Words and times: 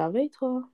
Ça 0.00 0.08
va 0.08 0.22
et 0.22 0.30
toi? 0.30 0.66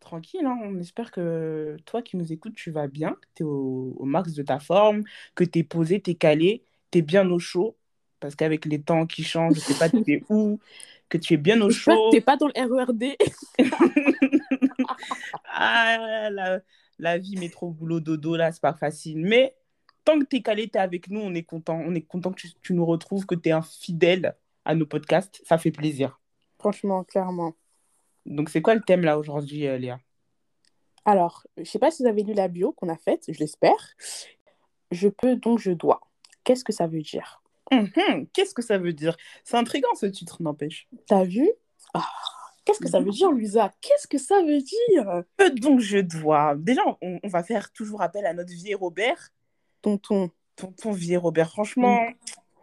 Tranquille, 0.00 0.46
hein? 0.46 0.58
On 0.62 0.78
espère 0.78 1.10
que 1.10 1.76
toi 1.84 2.00
qui 2.00 2.16
nous 2.16 2.32
écoutes, 2.32 2.54
tu 2.54 2.70
vas 2.70 2.88
bien, 2.88 3.10
que 3.10 3.26
tu 3.34 3.42
es 3.42 3.46
au, 3.46 3.94
au 3.98 4.04
max 4.06 4.32
de 4.32 4.42
ta 4.42 4.58
forme, 4.58 5.02
que 5.34 5.44
tu 5.44 5.58
es 5.58 5.64
posé, 5.64 6.00
tu 6.00 6.12
es 6.12 6.14
calé, 6.14 6.64
tu 6.90 7.00
es 7.00 7.02
bien 7.02 7.30
au 7.30 7.38
chaud, 7.38 7.76
parce 8.20 8.34
qu'avec 8.34 8.64
les 8.64 8.80
temps 8.80 9.04
qui 9.04 9.22
changent, 9.22 9.56
je 9.56 9.60
sais 9.60 9.78
pas 9.78 9.90
tu 9.90 10.10
es 10.10 10.24
où, 10.30 10.58
que 11.10 11.18
tu 11.18 11.34
es 11.34 11.36
bien 11.36 11.60
au 11.60 11.68
J'espère 11.68 11.96
que 11.96 12.00
chaud. 12.00 12.10
t'es 12.12 12.20
pas 12.22 12.38
dans 12.38 12.46
le 12.46 12.54
RERD. 12.56 13.04
Ah, 15.44 16.30
la, 16.30 16.60
la 16.98 17.18
vie 17.18 17.36
métro 17.36 17.70
boulot 17.70 18.00
dodo, 18.00 18.34
là, 18.34 18.50
c'est 18.50 18.62
pas 18.62 18.72
facile. 18.72 19.18
Mais 19.18 19.54
tant 20.06 20.18
que 20.18 20.24
tu 20.24 20.36
es 20.36 20.42
calé, 20.42 20.68
tu 20.70 20.78
es 20.78 20.80
avec 20.80 21.10
nous, 21.10 21.20
on 21.20 21.34
est 21.34 21.42
content. 21.42 21.78
On 21.84 21.94
est 21.94 22.00
content 22.00 22.32
que 22.32 22.40
tu, 22.40 22.48
tu 22.62 22.72
nous 22.72 22.86
retrouves, 22.86 23.26
que 23.26 23.34
tu 23.34 23.50
es 23.50 23.52
un 23.52 23.60
fidèle 23.62 24.36
à 24.64 24.74
nos 24.74 24.86
podcasts. 24.86 25.42
Ça 25.44 25.58
fait 25.58 25.70
plaisir. 25.70 26.18
Franchement, 26.58 27.04
clairement. 27.04 27.54
Donc, 28.26 28.48
c'est 28.50 28.62
quoi 28.62 28.74
le 28.74 28.80
thème 28.82 29.02
là 29.02 29.18
aujourd'hui, 29.18 29.66
euh, 29.66 29.78
Léa? 29.78 29.98
Alors, 31.04 31.46
je 31.58 31.64
sais 31.64 31.78
pas 31.78 31.90
si 31.90 32.02
vous 32.02 32.08
avez 32.08 32.22
lu 32.22 32.32
la 32.32 32.48
bio 32.48 32.72
qu'on 32.72 32.88
a 32.88 32.96
faite, 32.96 33.24
je 33.28 33.38
l'espère. 33.38 33.94
Je 34.90 35.08
peux 35.08 35.36
donc 35.36 35.58
je 35.58 35.70
dois. 35.72 36.00
Qu'est-ce 36.44 36.64
que 36.64 36.72
ça 36.72 36.86
veut 36.86 37.02
dire? 37.02 37.42
Mhm, 37.70 38.26
Qu'est-ce 38.32 38.54
que 38.54 38.62
ça 38.62 38.78
veut 38.78 38.92
dire? 38.92 39.16
C'est 39.42 39.56
intriguant 39.56 39.94
ce 39.94 40.06
titre, 40.06 40.42
n'empêche. 40.42 40.88
T'as 41.06 41.24
vu? 41.24 41.50
Ah, 41.94 42.06
qu'est-ce 42.64 42.78
que 42.80 42.88
ça 42.88 43.00
veut 43.00 43.10
dire, 43.10 43.30
Luisa? 43.32 43.72
Qu'est-ce 43.80 44.06
que 44.06 44.18
ça 44.18 44.40
veut 44.42 44.60
dire? 44.60 45.22
Que 45.36 45.48
donc 45.58 45.80
je 45.80 45.98
dois. 45.98 46.54
Déjà, 46.56 46.82
on, 47.02 47.18
on 47.22 47.28
va 47.28 47.42
faire 47.42 47.70
toujours 47.72 48.00
appel 48.02 48.24
à 48.26 48.32
notre 48.32 48.52
vieil 48.52 48.74
Robert. 48.74 49.30
Tonton. 49.82 50.30
Ton, 50.56 50.72
ton 50.72 50.92
vieil 50.92 51.16
Robert, 51.16 51.50
franchement. 51.50 51.98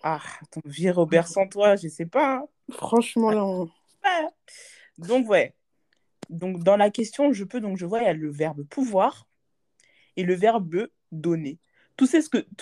Ah, 0.04 0.22
ton 0.52 0.62
vieil 0.66 0.92
Robert 0.92 1.28
sans 1.28 1.48
toi, 1.48 1.76
je 1.76 1.88
sais 1.88 2.06
pas. 2.08 2.44
Franchement, 2.72 3.30
là, 3.32 3.46
on- 3.46 3.66
Ouais. 4.04 4.28
Donc, 4.98 5.30
ouais. 5.30 5.56
Donc, 6.30 6.64
dans 6.64 6.78
la 6.78 6.90
question 6.90 7.34
je 7.34 7.44
peux, 7.44 7.60
donc 7.60 7.78
je 7.78 7.86
vois, 7.86 8.00
il 8.00 8.06
y 8.06 8.08
a 8.08 8.14
le 8.14 8.32
verbe 8.32 8.64
pouvoir 8.64 9.28
et 10.16 10.24
le 10.24 10.34
verbe 10.34 10.88
donner. 11.12 11.60
Tout, 11.98 12.08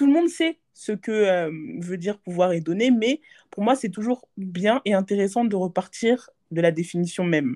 le 0.05 0.11
monde 0.11 0.27
sait 0.27 0.59
ce 0.73 0.91
que 0.91 1.11
euh, 1.11 1.51
veut 1.79 1.97
dire 1.97 2.19
pouvoir 2.19 2.51
et 2.51 2.61
donner, 2.61 2.91
mais 2.91 3.21
pour 3.51 3.63
moi, 3.63 3.75
c'est 3.75 3.89
toujours 3.89 4.27
bien 4.37 4.81
et 4.85 4.93
intéressant 4.93 5.45
de 5.45 5.55
repartir 5.55 6.29
de 6.51 6.61
la 6.61 6.71
définition 6.71 7.23
même. 7.23 7.55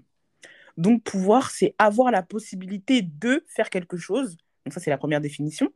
Donc, 0.78 1.04
pouvoir, 1.04 1.52
c'est 1.52 1.76
avoir 1.78 2.12
la 2.12 2.24
possibilité 2.24 3.02
de 3.02 3.44
faire 3.48 3.70
quelque 3.70 3.98
chose. 3.98 4.38
Donc, 4.66 4.74
ça, 4.74 4.80
c'est 4.80 4.90
la 4.90 4.98
première 4.98 5.22
définition. 5.22 5.74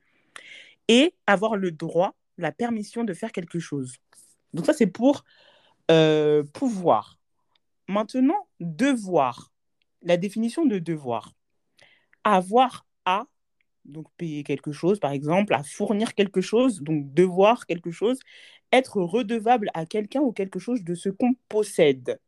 Et 0.88 1.14
avoir 1.26 1.58
le 1.58 1.72
droit, 1.72 2.16
la 2.38 2.52
permission 2.52 3.04
de 3.04 3.14
faire 3.14 3.32
quelque 3.32 3.60
chose. 3.60 3.98
Donc, 4.54 4.66
ça, 4.66 4.74
c'est 4.74 4.88
pour 4.88 5.26
euh, 5.92 6.44
pouvoir. 6.54 7.17
Maintenant, 7.88 8.48
devoir. 8.60 9.52
La 10.02 10.18
définition 10.18 10.66
de 10.66 10.80
devoir. 10.80 11.34
Avoir 12.24 12.86
à, 13.06 13.26
donc 13.86 14.08
payer 14.18 14.44
quelque 14.44 14.72
chose, 14.72 15.00
par 15.00 15.12
exemple, 15.12 15.54
à 15.54 15.64
fournir 15.64 16.14
quelque 16.14 16.42
chose, 16.42 16.82
donc 16.82 17.14
devoir 17.14 17.66
quelque 17.66 17.92
chose, 17.92 18.20
être 18.72 19.02
redevable 19.02 19.70
à 19.74 19.86
quelqu'un 19.86 20.22
ou 20.22 20.32
quelque 20.32 20.60
chose 20.60 20.84
de 20.84 20.94
ce 20.94 21.10
qu'on 21.10 21.34
possède. 21.48 22.20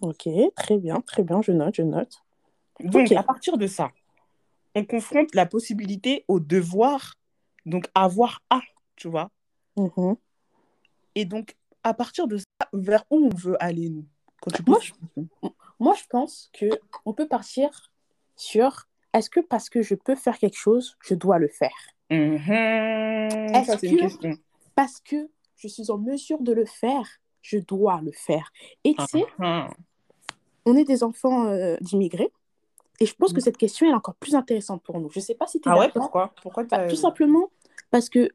Ok, 0.00 0.28
très 0.54 0.78
bien, 0.78 1.00
très 1.00 1.22
bien, 1.22 1.42
je 1.42 1.52
note, 1.52 1.74
je 1.74 1.82
note. 1.82 2.22
Donc, 2.80 3.10
à 3.12 3.22
partir 3.22 3.58
de 3.58 3.66
ça, 3.66 3.90
on 4.74 4.84
confronte 4.84 5.34
la 5.34 5.46
possibilité 5.46 6.24
au 6.28 6.40
devoir, 6.40 7.16
donc 7.66 7.88
avoir 7.94 8.42
à, 8.50 8.60
tu 8.96 9.08
vois. 9.08 9.30
Mhm. 9.76 10.16
Et 11.14 11.24
donc, 11.24 11.56
à 11.82 11.94
partir 11.94 12.26
de 12.26 12.38
ça, 12.38 12.68
vers 12.72 13.04
où 13.10 13.28
on 13.32 13.36
veut 13.36 13.62
aller, 13.62 13.88
nous? 13.90 14.06
Quand 14.42 14.50
tu 14.50 14.62
Moi, 14.66 14.78
je-. 14.80 14.92
Moi, 15.80 15.94
je 15.94 16.04
pense 16.10 16.50
que 16.52 16.68
on 17.06 17.12
peut 17.12 17.26
partir 17.28 17.90
sur 18.36 18.86
est-ce 19.14 19.30
que 19.30 19.40
parce 19.40 19.68
que 19.70 19.82
je 19.82 19.94
peux 19.94 20.14
faire 20.14 20.38
quelque 20.38 20.56
chose, 20.58 20.96
je 21.02 21.14
dois 21.14 21.38
le 21.38 21.48
faire? 21.48 21.70
Mhm, 22.10 22.50
Est-ce 23.54 23.86
une 23.86 23.96
que- 23.96 24.00
question. 24.02 24.38
Parce 24.74 25.00
que 25.00 25.30
je 25.56 25.68
suis 25.68 25.90
en 25.90 25.98
mesure 25.98 26.40
de 26.42 26.52
le 26.52 26.64
faire, 26.64 27.08
je 27.42 27.58
dois 27.58 28.00
le 28.02 28.12
faire? 28.12 28.50
Et 28.84 28.94
tu 28.94 29.04
sais, 29.06 29.24
Mhm. 29.38 29.68
on 30.66 30.76
est 30.76 30.84
des 30.84 31.02
enfants 31.04 31.46
euh, 31.46 31.76
d'immigrés. 31.80 32.32
Et 33.00 33.06
je 33.06 33.14
pense 33.14 33.32
que 33.32 33.38
Mhm. 33.38 33.44
cette 33.44 33.56
question 33.56 33.86
est 33.88 33.92
encore 33.94 34.14
plus 34.16 34.34
intéressante 34.34 34.82
pour 34.82 34.98
nous. 35.00 35.10
Je 35.10 35.18
ne 35.18 35.24
sais 35.24 35.34
pas 35.34 35.46
si 35.46 35.60
tu 35.60 35.68
es 35.68 35.72
Ah 35.72 35.78
ouais, 35.78 35.90
pourquoi? 35.90 36.32
Pourquoi 36.42 36.64
Bah, 36.64 36.88
tout 36.88 36.96
simplement 36.96 37.50
parce 37.90 38.08
que, 38.08 38.30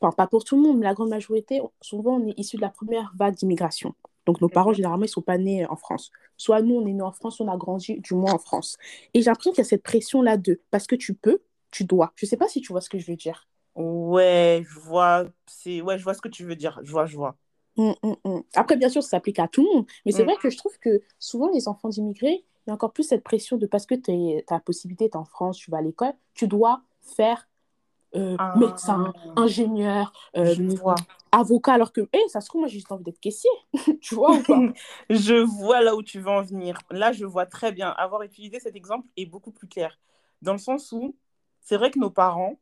enfin, 0.00 0.12
pas 0.12 0.26
pour 0.26 0.44
tout 0.44 0.56
le 0.56 0.62
monde, 0.62 0.78
mais 0.78 0.84
la 0.84 0.94
grande 0.94 1.08
majorité, 1.10 1.60
souvent, 1.80 2.16
on 2.16 2.26
est 2.28 2.38
issu 2.38 2.56
de 2.56 2.60
la 2.62 2.68
première 2.70 3.12
vague 3.16 3.34
d'immigration. 3.34 3.94
Donc, 4.26 4.40
nos 4.40 4.48
parents, 4.48 4.72
généralement, 4.72 5.04
ils 5.04 5.08
ne 5.08 5.12
sont 5.12 5.22
pas 5.22 5.38
nés 5.38 5.66
en 5.66 5.76
France. 5.76 6.10
Soit 6.36 6.62
nous, 6.62 6.74
on 6.76 6.86
est 6.86 6.92
nés 6.92 7.02
en 7.02 7.12
France, 7.12 7.40
on 7.40 7.48
a 7.48 7.56
grandi 7.56 8.00
du 8.00 8.14
moins 8.14 8.34
en 8.34 8.38
France. 8.38 8.76
Et 9.14 9.20
j'ai 9.22 9.26
l'impression 9.30 9.52
qu'il 9.52 9.58
y 9.58 9.62
a 9.62 9.64
cette 9.64 9.82
pression-là 9.82 10.36
de 10.36 10.60
parce 10.70 10.86
que 10.86 10.94
tu 10.96 11.14
peux, 11.14 11.40
tu 11.70 11.84
dois. 11.84 12.12
Je 12.16 12.26
ne 12.26 12.28
sais 12.30 12.36
pas 12.36 12.48
si 12.48 12.60
tu 12.60 12.72
vois 12.72 12.80
ce 12.80 12.90
que 12.90 12.98
je 12.98 13.06
veux 13.10 13.16
dire. 13.16 13.48
Ouais, 13.74 14.64
je 14.68 14.78
vois, 14.80 15.24
ouais, 15.24 15.98
je 15.98 16.02
vois 16.04 16.14
ce 16.14 16.20
que 16.22 16.28
tu 16.28 16.44
veux 16.44 16.56
dire. 16.56 16.80
Je 16.82 16.90
vois, 16.92 17.06
je 17.06 17.16
vois. 17.16 17.36
Hum, 17.76 17.94
hum, 18.02 18.16
hum. 18.24 18.42
Après, 18.54 18.76
bien 18.76 18.88
sûr, 18.88 19.02
ça 19.02 19.10
s'applique 19.10 19.38
à 19.38 19.48
tout 19.48 19.62
le 19.62 19.68
monde. 19.74 19.86
Mais 20.04 20.12
c'est 20.12 20.24
Mm. 20.24 20.26
vrai 20.26 20.36
que 20.38 20.50
je 20.50 20.56
trouve 20.58 20.78
que 20.80 21.02
souvent, 21.18 21.50
les 21.52 21.68
enfants 21.68 21.88
d'immigrés, 21.88 22.44
il 22.66 22.70
y 22.70 22.72
a 22.72 22.74
encore 22.74 22.92
plus 22.92 23.04
cette 23.04 23.24
pression 23.24 23.56
de 23.56 23.66
parce 23.66 23.86
que 23.86 23.94
tu 23.94 24.10
as 24.48 24.54
la 24.54 24.60
possibilité, 24.60 25.08
tu 25.08 25.14
es 25.16 25.16
en 25.16 25.24
France, 25.24 25.58
tu 25.58 25.70
vas 25.70 25.78
à 25.78 25.82
l'école, 25.82 26.12
tu 26.34 26.48
dois 26.48 26.82
faire 27.02 27.48
euh, 28.16 28.36
Ah. 28.38 28.54
médecin, 28.58 29.12
ingénieur, 29.36 30.12
euh, 30.36 30.54
vois. 30.76 30.96
avocat, 31.32 31.74
alors 31.74 31.92
que, 31.92 32.02
hé, 32.12 32.18
ça 32.28 32.40
se 32.40 32.48
trouve, 32.48 32.62
moi, 32.62 32.68
j'ai 32.68 32.74
juste 32.78 32.90
envie 32.90 33.04
d'être 33.04 33.20
caissier. 33.20 33.50
tu 34.00 34.14
vois 34.14 34.32
ou 34.32 34.42
pas? 34.42 34.60
Je 35.10 35.34
vois 35.34 35.80
là 35.80 35.94
où 35.94 36.02
tu 36.02 36.20
veux 36.20 36.30
en 36.30 36.42
venir. 36.42 36.78
Là, 36.90 37.12
je 37.12 37.24
vois 37.24 37.46
très 37.46 37.72
bien. 37.72 37.88
Avoir 37.90 38.22
utilisé 38.22 38.58
cet 38.60 38.74
exemple 38.76 39.06
est 39.16 39.26
beaucoup 39.26 39.52
plus 39.52 39.68
clair. 39.68 39.98
Dans 40.42 40.52
le 40.52 40.58
sens 40.58 40.90
où, 40.92 41.16
c'est 41.60 41.76
vrai 41.76 41.90
que 41.90 41.98
nos 41.98 42.10
parents, 42.10 42.58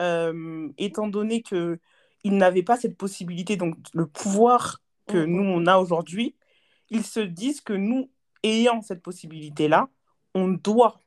euh, 0.00 0.68
étant 0.78 1.08
donné 1.08 1.42
que 1.42 1.78
ils 2.24 2.36
n'avaient 2.36 2.62
pas 2.62 2.76
cette 2.76 2.96
possibilité, 2.96 3.56
donc 3.56 3.76
le 3.94 4.06
pouvoir 4.06 4.80
que 5.06 5.18
Mhm. 5.18 5.26
nous, 5.32 5.42
on 5.42 5.66
a 5.66 5.78
aujourd'hui, 5.78 6.34
ils 6.90 7.04
se 7.04 7.20
disent 7.20 7.60
que 7.60 7.72
nous, 7.72 8.10
ayant 8.42 8.80
cette 8.82 9.02
possibilité-là, 9.02 9.88
on 10.34 10.48
doit. 10.48 11.00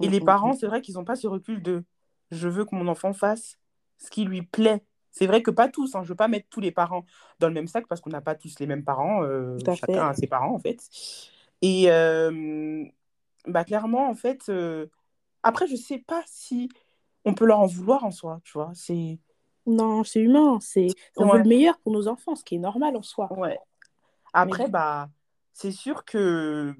Et 0.00 0.08
les 0.08 0.20
parents, 0.20 0.52
c'est 0.54 0.66
vrai 0.66 0.80
qu'ils 0.80 0.94
n'ont 0.94 1.04
pas 1.04 1.16
ce 1.16 1.26
recul 1.26 1.62
de 1.62 1.84
je 2.30 2.48
veux 2.48 2.64
que 2.64 2.74
mon 2.74 2.88
enfant 2.88 3.12
fasse 3.12 3.58
ce 3.98 4.10
qui 4.10 4.24
lui 4.24 4.42
plaît. 4.42 4.82
C'est 5.10 5.26
vrai 5.26 5.42
que 5.42 5.50
pas 5.50 5.68
tous, 5.68 5.94
hein, 5.94 6.00
je 6.02 6.06
ne 6.06 6.08
veux 6.10 6.16
pas 6.16 6.28
mettre 6.28 6.48
tous 6.48 6.60
les 6.60 6.70
parents 6.70 7.04
dans 7.40 7.48
le 7.48 7.54
même 7.54 7.66
sac 7.66 7.86
parce 7.88 8.00
qu'on 8.00 8.10
n'a 8.10 8.20
pas 8.20 8.34
tous 8.34 8.58
les 8.60 8.66
mêmes 8.66 8.84
parents, 8.84 9.24
euh, 9.24 9.56
chacun 9.66 9.86
fait. 9.86 9.98
a 9.98 10.14
ses 10.14 10.26
parents 10.26 10.54
en 10.54 10.58
fait. 10.58 10.78
Et 11.62 11.90
euh, 11.90 12.84
bah, 13.46 13.64
clairement, 13.64 14.08
en 14.08 14.14
fait, 14.14 14.48
euh, 14.48 14.86
après, 15.42 15.66
je 15.66 15.72
ne 15.72 15.78
sais 15.78 15.98
pas 15.98 16.22
si 16.26 16.68
on 17.24 17.34
peut 17.34 17.46
leur 17.46 17.60
en 17.60 17.66
vouloir 17.66 18.04
en 18.04 18.10
soi, 18.10 18.40
tu 18.44 18.52
vois. 18.52 18.70
C'est. 18.74 19.18
Non, 19.66 20.02
c'est 20.04 20.20
humain. 20.20 20.58
C'est... 20.60 20.86
On 21.16 21.26
veut 21.26 21.38
le 21.38 21.48
meilleur 21.48 21.78
pour 21.80 21.92
nos 21.92 22.08
enfants, 22.08 22.34
ce 22.34 22.44
qui 22.44 22.54
est 22.54 22.58
normal 22.58 22.96
en 22.96 23.02
soi. 23.02 23.30
Ouais. 23.36 23.58
Après, 24.32 24.64
Mais- 24.64 24.70
bah, 24.70 25.10
c'est 25.52 25.72
sûr 25.72 26.04
que 26.04 26.74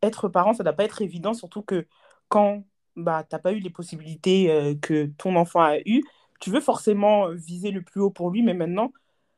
être 0.00 0.28
parent, 0.28 0.54
ça 0.54 0.62
ne 0.62 0.68
doit 0.68 0.76
pas 0.76 0.84
être 0.84 1.02
évident, 1.02 1.34
surtout 1.34 1.62
que 1.62 1.86
quand 2.28 2.64
bah, 2.96 3.24
tu 3.28 3.34
n'as 3.34 3.40
pas 3.40 3.52
eu 3.52 3.60
les 3.60 3.70
possibilités 3.70 4.50
euh, 4.50 4.74
que 4.80 5.06
ton 5.18 5.36
enfant 5.36 5.60
a 5.62 5.78
eues, 5.86 6.02
tu 6.40 6.50
veux 6.50 6.60
forcément 6.60 7.28
viser 7.30 7.70
le 7.70 7.82
plus 7.82 8.00
haut 8.00 8.10
pour 8.10 8.30
lui, 8.30 8.42
mais 8.42 8.54
maintenant, 8.54 8.92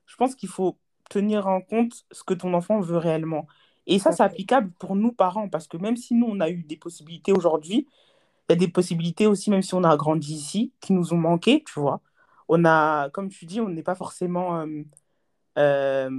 je 0.06 0.16
pense 0.16 0.34
qu'il 0.34 0.48
faut 0.48 0.78
tenir 1.10 1.46
en 1.46 1.60
compte 1.60 2.04
ce 2.12 2.24
que 2.24 2.34
ton 2.34 2.54
enfant 2.54 2.80
veut 2.80 2.96
réellement. 2.98 3.46
Et 3.86 3.98
ça, 3.98 4.12
c'est 4.12 4.22
applicable 4.22 4.72
pour 4.78 4.96
nous, 4.96 5.12
parents, 5.12 5.48
parce 5.48 5.68
que 5.68 5.76
même 5.76 5.96
si 5.96 6.14
nous, 6.14 6.26
on 6.28 6.40
a 6.40 6.50
eu 6.50 6.64
des 6.64 6.76
possibilités 6.76 7.32
aujourd'hui, 7.32 7.86
il 8.48 8.52
y 8.52 8.54
a 8.54 8.56
des 8.56 8.68
possibilités 8.68 9.26
aussi, 9.26 9.50
même 9.50 9.62
si 9.62 9.74
on 9.74 9.84
a 9.84 9.96
grandi 9.96 10.34
ici, 10.34 10.72
qui 10.80 10.92
nous 10.92 11.14
ont 11.14 11.16
manqué, 11.18 11.64
tu 11.66 11.80
vois. 11.80 12.00
On 12.48 12.64
a, 12.64 13.10
comme 13.10 13.28
tu 13.28 13.46
dis, 13.46 13.60
on 13.60 13.68
n'est 13.68 13.82
pas 13.82 13.94
forcément 13.96 14.60
euh, 14.60 14.82
euh, 15.58 16.10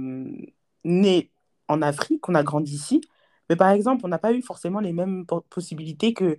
né 0.84 1.30
en 1.68 1.82
Afrique, 1.82 2.28
on 2.28 2.34
a 2.34 2.42
grandi 2.42 2.74
ici. 2.74 3.00
Mais 3.48 3.56
par 3.56 3.70
exemple, 3.70 4.04
on 4.04 4.08
n'a 4.08 4.18
pas 4.18 4.32
eu 4.32 4.42
forcément 4.42 4.80
les 4.80 4.92
mêmes 4.92 5.26
po- 5.26 5.42
possibilités 5.50 6.12
que 6.14 6.38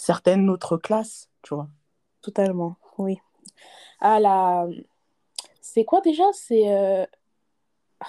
certaines 0.00 0.48
autres 0.48 0.78
classes, 0.78 1.28
tu 1.42 1.54
vois. 1.54 1.68
Totalement, 2.22 2.76
oui. 2.98 3.20
Ah, 4.00 4.18
la... 4.18 4.66
C'est 5.60 5.84
quoi 5.84 6.00
déjà? 6.00 6.24
C'est... 6.32 6.72
euh, 6.74 7.04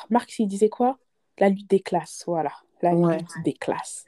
Marx, 0.10 0.40
il 0.40 0.48
disait 0.48 0.70
quoi? 0.70 0.98
La 1.38 1.50
lutte 1.50 1.70
des 1.70 1.82
classes, 1.82 2.24
voilà. 2.26 2.54
La 2.82 2.96
Ouais. 2.96 3.18
lutte 3.18 3.44
des 3.44 3.54
classes. 3.54 4.06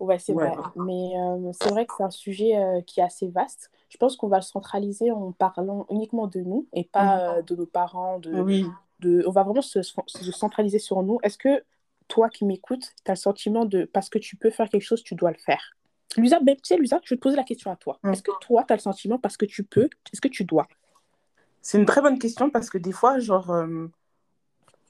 Ouais, 0.00 0.18
c'est 0.18 0.32
Ouais. 0.32 0.48
vrai. 0.48 0.62
Mais 0.76 1.18
euh, 1.18 1.52
c'est 1.52 1.70
vrai 1.70 1.86
que 1.86 1.94
c'est 1.96 2.02
un 2.02 2.10
sujet 2.10 2.56
euh, 2.56 2.80
qui 2.82 3.00
est 3.00 3.02
assez 3.02 3.28
vaste. 3.28 3.70
Je 3.90 3.98
pense 3.98 4.16
qu'on 4.16 4.28
va 4.28 4.36
le 4.36 4.42
centraliser 4.42 5.10
en 5.10 5.32
parlant 5.32 5.86
uniquement 5.90 6.26
de 6.26 6.40
nous 6.40 6.66
et 6.72 6.84
pas 6.84 7.36
euh, 7.36 7.42
de 7.42 7.54
nos 7.56 7.66
parents. 7.66 8.18
De, 8.18 8.40
Oui. 8.40 8.66
de... 9.00 9.22
On 9.26 9.30
va 9.30 9.42
vraiment 9.42 9.62
se, 9.62 9.82
se 9.82 10.32
centraliser 10.32 10.78
sur 10.78 11.02
nous. 11.02 11.18
Est-ce 11.22 11.38
que 11.38 11.62
toi 12.08 12.30
qui 12.30 12.44
m'écoutes, 12.46 12.94
tu 13.04 13.10
as 13.10 13.14
le 13.14 13.18
sentiment 13.18 13.64
de 13.66 13.84
parce 13.84 14.08
que 14.08 14.18
tu 14.18 14.36
peux 14.36 14.50
faire 14.50 14.68
quelque 14.70 14.82
chose, 14.82 15.02
tu 15.02 15.14
dois 15.14 15.30
le 15.30 15.38
faire? 15.38 15.75
Lusa, 16.16 16.40
ben, 16.40 16.56
tu 16.56 16.62
sais, 16.64 16.76
Lusa, 16.76 17.00
je 17.04 17.10
vais 17.10 17.16
te 17.16 17.22
poser 17.22 17.36
la 17.36 17.44
question 17.44 17.70
à 17.70 17.76
toi. 17.76 17.98
Mm. 18.02 18.12
Est-ce 18.12 18.22
que 18.22 18.32
toi, 18.40 18.64
tu 18.66 18.72
as 18.72 18.76
le 18.76 18.82
sentiment 18.82 19.18
parce 19.18 19.36
que 19.36 19.46
tu 19.46 19.64
peux, 19.64 19.88
est-ce 20.12 20.20
que 20.20 20.28
tu 20.28 20.44
dois? 20.44 20.66
C'est 21.62 21.78
une 21.78 21.86
très 21.86 22.00
bonne 22.00 22.18
question 22.18 22.50
parce 22.50 22.70
que 22.70 22.78
des 22.78 22.92
fois, 22.92 23.18
genre, 23.18 23.50
euh, 23.50 23.88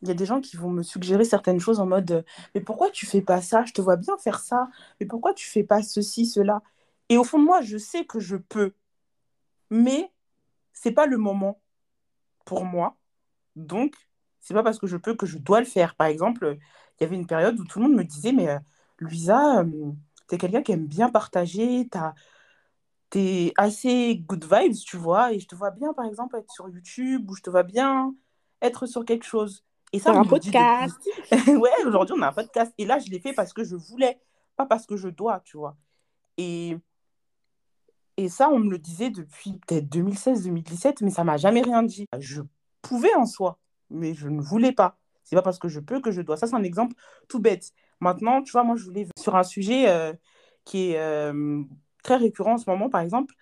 Il 0.02 0.08
y 0.08 0.10
a 0.10 0.14
des 0.14 0.26
gens 0.26 0.40
qui 0.40 0.56
vont 0.56 0.70
me 0.70 0.82
suggérer 0.82 1.24
certaines 1.24 1.58
choses 1.60 1.80
en 1.80 1.86
mode 1.86 2.24
Mais 2.54 2.60
pourquoi 2.60 2.90
tu 2.90 3.06
fais 3.06 3.22
pas 3.22 3.40
ça? 3.40 3.64
Je 3.64 3.72
te 3.72 3.80
vois 3.80 3.96
bien 3.96 4.16
faire 4.18 4.40
ça. 4.40 4.68
Mais 5.00 5.06
pourquoi 5.06 5.32
tu 5.34 5.48
fais 5.48 5.64
pas 5.64 5.82
ceci, 5.82 6.26
cela? 6.26 6.62
Et 7.08 7.16
au 7.16 7.24
fond 7.24 7.38
de 7.38 7.44
moi, 7.44 7.60
je 7.62 7.78
sais 7.78 8.04
que 8.04 8.20
je 8.20 8.36
peux. 8.36 8.74
Mais 9.70 10.12
c'est 10.72 10.92
pas 10.92 11.06
le 11.06 11.16
moment 11.16 11.60
pour 12.44 12.64
moi. 12.64 12.96
Donc, 13.56 13.94
c'est 14.40 14.54
pas 14.54 14.62
parce 14.62 14.78
que 14.78 14.86
je 14.86 14.96
peux 14.96 15.14
que 15.14 15.26
je 15.26 15.38
dois 15.38 15.60
le 15.60 15.66
faire. 15.66 15.94
Par 15.96 16.08
exemple, 16.08 16.58
il 17.00 17.04
y 17.04 17.06
avait 17.06 17.16
une 17.16 17.26
période 17.26 17.58
où 17.58 17.64
tout 17.64 17.80
le 17.80 17.86
monde 17.88 17.96
me 17.96 18.04
disait 18.04 18.32
Mais 18.32 18.48
euh, 18.50 18.58
Luisa, 18.98 19.64
euh, 20.26 20.28
t'es 20.28 20.38
quelqu'un 20.38 20.62
qui 20.62 20.72
aime 20.72 20.86
bien 20.86 21.08
partager, 21.10 21.88
t'es 23.10 23.52
assez 23.56 24.16
good 24.26 24.44
vibes, 24.44 24.74
tu 24.84 24.96
vois, 24.96 25.32
et 25.32 25.38
je 25.38 25.46
te 25.46 25.54
vois 25.54 25.70
bien, 25.70 25.92
par 25.92 26.04
exemple, 26.06 26.36
être 26.36 26.50
sur 26.52 26.68
YouTube 26.68 27.30
ou 27.30 27.34
je 27.36 27.42
te 27.42 27.50
vois 27.50 27.62
bien 27.62 28.14
être 28.62 28.86
sur 28.86 29.04
quelque 29.04 29.24
chose. 29.24 29.64
Et 29.92 29.98
ça, 30.00 30.10
Sur 30.10 30.18
on 30.20 30.22
un 30.22 30.24
podcast. 30.24 30.96
depuis- 31.30 31.56
ouais, 31.56 31.70
aujourd'hui, 31.86 32.14
on 32.18 32.22
a 32.22 32.28
un 32.28 32.32
podcast. 32.32 32.72
Et 32.78 32.84
là, 32.86 32.98
je 32.98 33.08
l'ai 33.10 33.20
fait 33.20 33.32
parce 33.32 33.52
que 33.52 33.62
je 33.64 33.76
voulais, 33.76 34.20
pas 34.56 34.66
parce 34.66 34.84
que 34.86 34.96
je 34.96 35.08
dois, 35.08 35.40
tu 35.44 35.56
vois. 35.56 35.76
Et, 36.36 36.76
et 38.16 38.28
ça, 38.28 38.48
on 38.50 38.58
me 38.58 38.70
le 38.70 38.78
disait 38.78 39.10
depuis 39.10 39.52
peut-être 39.66 39.86
2016-2017, 39.88 40.96
mais 41.04 41.10
ça 41.10 41.22
m'a 41.22 41.36
jamais 41.36 41.62
rien 41.62 41.82
dit. 41.84 42.06
Je 42.18 42.42
pouvais 42.82 43.14
en 43.14 43.26
soi, 43.26 43.58
mais 43.90 44.14
je 44.14 44.28
ne 44.28 44.40
voulais 44.40 44.72
pas. 44.72 44.98
C'est 45.22 45.36
pas 45.36 45.42
parce 45.42 45.58
que 45.58 45.68
je 45.68 45.80
peux 45.80 46.00
que 46.00 46.10
je 46.10 46.20
dois. 46.22 46.36
Ça, 46.36 46.46
c'est 46.46 46.54
un 46.56 46.62
exemple 46.62 46.94
tout 47.28 47.38
bête. 47.38 47.72
Maintenant, 48.00 48.42
tu 48.42 48.52
vois, 48.52 48.64
moi, 48.64 48.76
je 48.76 48.84
voulais 48.84 49.06
sur 49.18 49.36
un 49.36 49.42
sujet 49.42 49.88
euh, 49.88 50.12
qui 50.64 50.90
est 50.90 50.98
euh, 50.98 51.62
très 52.02 52.16
récurrent 52.16 52.54
en 52.54 52.58
ce 52.58 52.68
moment, 52.68 52.90
par 52.90 53.00
exemple, 53.00 53.34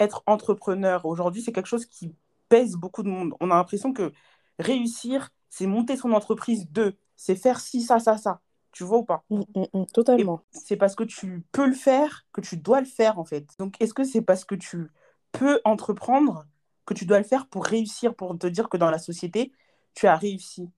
être 0.00 0.22
entrepreneur. 0.26 1.04
Aujourd'hui, 1.06 1.42
c'est 1.42 1.52
quelque 1.52 1.66
chose 1.66 1.86
qui 1.86 2.14
pèse 2.48 2.76
beaucoup 2.76 3.02
de 3.02 3.08
monde. 3.08 3.34
On 3.40 3.50
a 3.50 3.54
l'impression 3.54 3.92
que 3.92 4.12
réussir, 4.58 5.30
c'est 5.48 5.66
monter 5.66 5.96
son 5.96 6.12
entreprise 6.12 6.70
de, 6.70 6.96
c'est 7.16 7.36
faire 7.36 7.60
ci, 7.60 7.82
ça, 7.82 7.98
ça, 7.98 8.16
ça. 8.18 8.40
Tu 8.72 8.84
vois 8.84 8.98
ou 8.98 9.04
pas? 9.04 9.24
Mm, 9.30 9.40
mm, 9.54 9.64
mm, 9.72 9.86
totalement. 9.86 10.42
c'est 10.50 10.76
parce 10.76 10.94
que 10.94 11.04
tu 11.04 11.42
peux 11.50 11.66
le 11.66 11.74
faire 11.74 12.26
que 12.32 12.42
tu 12.42 12.58
dois 12.58 12.80
le 12.80 12.86
faire, 12.86 13.18
en 13.18 13.24
fait. 13.24 13.46
Donc, 13.58 13.74
est-ce 13.80 13.94
que 13.94 14.04
c'est 14.04 14.20
parce 14.20 14.44
que 14.44 14.54
tu 14.54 14.90
peux 15.32 15.60
entreprendre 15.64 16.46
que 16.84 16.92
tu 16.92 17.06
dois 17.06 17.18
le 17.18 17.24
faire 17.24 17.46
pour 17.48 17.64
réussir, 17.64 18.14
pour 18.14 18.38
te 18.38 18.46
dire 18.46 18.68
que 18.68 18.76
dans 18.76 18.90
la 18.90 18.98
société, 18.98 19.52
tu 19.94 20.06
as 20.06 20.16
réussi? 20.16 20.70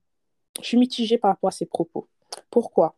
Je 0.61 0.67
suis 0.67 0.77
mitigée 0.77 1.17
par 1.17 1.31
rapport 1.31 1.49
à 1.49 1.51
ces 1.51 1.65
propos. 1.65 2.07
Pourquoi? 2.49 2.95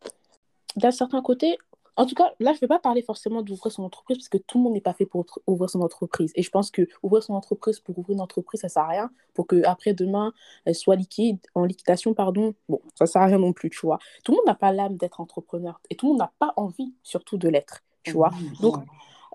D'un 0.76 0.92
certain 0.92 1.22
côté, 1.22 1.58
en 1.98 2.06
tout 2.06 2.16
cas, 2.16 2.32
là, 2.40 2.52
je 2.52 2.58
ne 2.58 2.62
vais 2.62 2.68
pas 2.68 2.80
parler 2.80 3.02
forcément 3.02 3.42
d'ouvrir 3.42 3.72
son 3.72 3.84
entreprise 3.84 4.18
parce 4.18 4.30
que 4.30 4.38
tout 4.38 4.58
le 4.58 4.64
monde 4.64 4.74
n'est 4.74 4.82
pas 4.82 4.94
fait 4.94 5.06
pour 5.06 5.26
ouvrir 5.46 5.70
son 5.70 5.82
entreprise. 5.82 6.32
Et 6.36 6.42
je 6.44 6.50
pense 6.50 6.72
que 6.72 6.88
ouvrir 7.04 7.22
son 7.22 7.34
entreprise 7.34 7.80
pour 7.80 7.98
ouvrir 8.00 8.16
une 8.16 8.22
entreprise, 8.22 8.62
ça 8.62 8.68
ne 8.68 8.72
sert 8.72 8.84
à 8.84 8.88
rien. 8.88 9.12
Pour 9.34 9.46
que 9.46 9.62
après 9.66 9.94
demain, 9.94 10.34
elle 10.66 10.76
soit 10.76 10.96
liquide, 10.96 11.40
en 11.54 11.66
liquidation, 11.66 12.14
pardon, 12.14 12.56
bon, 12.70 12.82
ça 12.96 13.06
ne 13.06 13.10
sert 13.10 13.22
à 13.22 13.26
rien 13.26 13.40
non 13.40 13.54
plus, 13.54 13.70
tu 13.70 13.80
vois. 13.82 14.00
Tout 14.24 14.32
le 14.32 14.38
monde 14.38 14.46
n'a 14.48 14.56
pas 14.56 14.72
l'âme 14.72 14.96
d'être 14.98 15.20
entrepreneur 15.20 15.82
et 15.90 15.96
tout 15.96 16.08
le 16.08 16.12
monde 16.14 16.20
n'a 16.20 16.32
pas 16.40 16.54
envie, 16.56 16.94
surtout, 17.04 17.38
de 17.38 17.50
l'être, 17.50 17.84
tu 18.04 18.14
vois. 18.14 18.32
Oui, 18.34 18.58
Donc. 18.62 18.78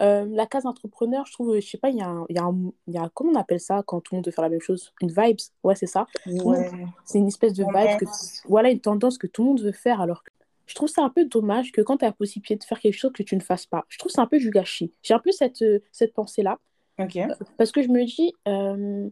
Euh, 0.02 0.26
la 0.30 0.46
case 0.46 0.66
entrepreneur, 0.66 1.24
je 1.26 1.32
trouve, 1.32 1.54
je 1.58 1.66
sais 1.66 1.78
pas, 1.78 1.88
il 1.90 1.96
y 1.96 2.02
a, 2.02 2.08
un- 2.08 2.26
y 2.28 2.38
a, 2.38 2.44
un- 2.44 2.72
il 2.86 2.94
y 2.94 2.98
a, 2.98 3.10
comment 3.14 3.32
on 3.32 3.38
appelle 3.38 3.60
ça 3.60 3.82
quand 3.86 4.00
tout 4.00 4.14
le 4.14 4.18
monde 4.18 4.26
veut 4.26 4.32
faire 4.32 4.42
la 4.44 4.50
même 4.50 4.60
chose? 4.60 4.92
Une 5.00 5.08
vibes, 5.10 5.38
ouais, 5.64 5.74
c'est 5.74 5.86
ça. 5.86 6.06
Ouais. 6.26 6.70
c'est 7.04 7.18
une 7.18 7.28
espèce 7.28 7.54
de 7.54 7.64
vibe 7.64 7.98
que, 7.98 8.04
voilà, 8.48 8.70
une 8.70 8.80
tendance 8.80 9.18
que 9.18 9.26
tout 9.26 9.42
le 9.42 9.48
monde 9.48 9.60
veut 9.62 9.72
faire 9.72 10.00
alors 10.00 10.22
que 10.22 10.30
je 10.66 10.74
trouve 10.74 10.88
ça 10.88 11.02
un 11.02 11.10
peu 11.10 11.24
dommage 11.24 11.70
que 11.70 11.80
quand 11.80 11.98
tu 11.98 12.04
as 12.04 12.08
la 12.08 12.12
possibilité 12.12 12.56
de 12.56 12.64
faire 12.64 12.80
quelque 12.80 12.98
chose 12.98 13.12
que 13.12 13.22
tu 13.22 13.36
ne 13.36 13.40
fasses 13.40 13.66
pas. 13.66 13.84
Je 13.88 13.98
trouve 13.98 14.10
ça 14.10 14.22
un 14.22 14.26
peu 14.26 14.38
du 14.38 14.50
gâchis. 14.50 14.92
J'ai 15.02 15.14
un 15.14 15.20
peu 15.20 15.30
cette, 15.30 15.62
euh, 15.62 15.78
cette 15.92 16.12
pensée-là 16.12 16.58
Ok. 16.98 17.18
parce 17.56 17.70
que 17.70 17.82
je 17.82 17.88
me 17.88 18.04
dis, 18.04 18.32
euh, 18.48 19.08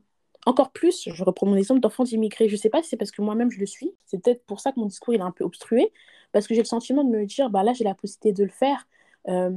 encore 0.46 0.72
plus, 0.72 1.08
je 1.10 1.24
reprends 1.24 1.46
mon 1.46 1.54
exemple 1.56 1.80
d'enfant 1.80 2.02
d'immigrés. 2.04 2.48
Je 2.48 2.56
sais 2.56 2.70
pas 2.70 2.82
si 2.82 2.88
c'est 2.88 2.96
parce 2.96 3.12
que 3.12 3.22
moi-même 3.22 3.50
je 3.52 3.60
le 3.60 3.66
suis. 3.66 3.92
C'est 4.04 4.20
peut-être 4.22 4.44
pour 4.46 4.58
ça 4.60 4.72
que 4.72 4.80
mon 4.80 4.86
discours 4.86 5.14
il 5.14 5.20
est 5.20 5.22
un 5.24 5.30
peu 5.30 5.44
obstrué. 5.44 5.92
Parce 6.32 6.48
que 6.48 6.54
j'ai 6.54 6.60
le 6.60 6.66
sentiment 6.66 7.04
de 7.04 7.10
me 7.10 7.24
dire, 7.24 7.48
bah 7.50 7.62
là 7.62 7.72
j'ai 7.72 7.84
la 7.84 7.94
possibilité 7.94 8.32
de 8.32 8.42
le 8.44 8.50
faire. 8.50 8.86
Euh, 9.28 9.50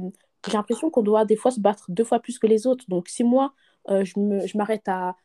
j'ai 0.46 0.52
l'impression 0.52 0.90
qu'on 0.90 1.02
doit 1.02 1.24
des 1.24 1.36
fois 1.36 1.50
se 1.50 1.60
battre 1.60 1.86
deux 1.88 2.04
fois 2.04 2.20
plus 2.20 2.38
que 2.38 2.46
les 2.46 2.66
autres. 2.66 2.84
Donc 2.88 3.08
si 3.08 3.24
moi 3.24 3.54
euh, 3.88 4.04
je 4.04 4.56
m'arrête 4.56 4.88
à, 4.88 5.16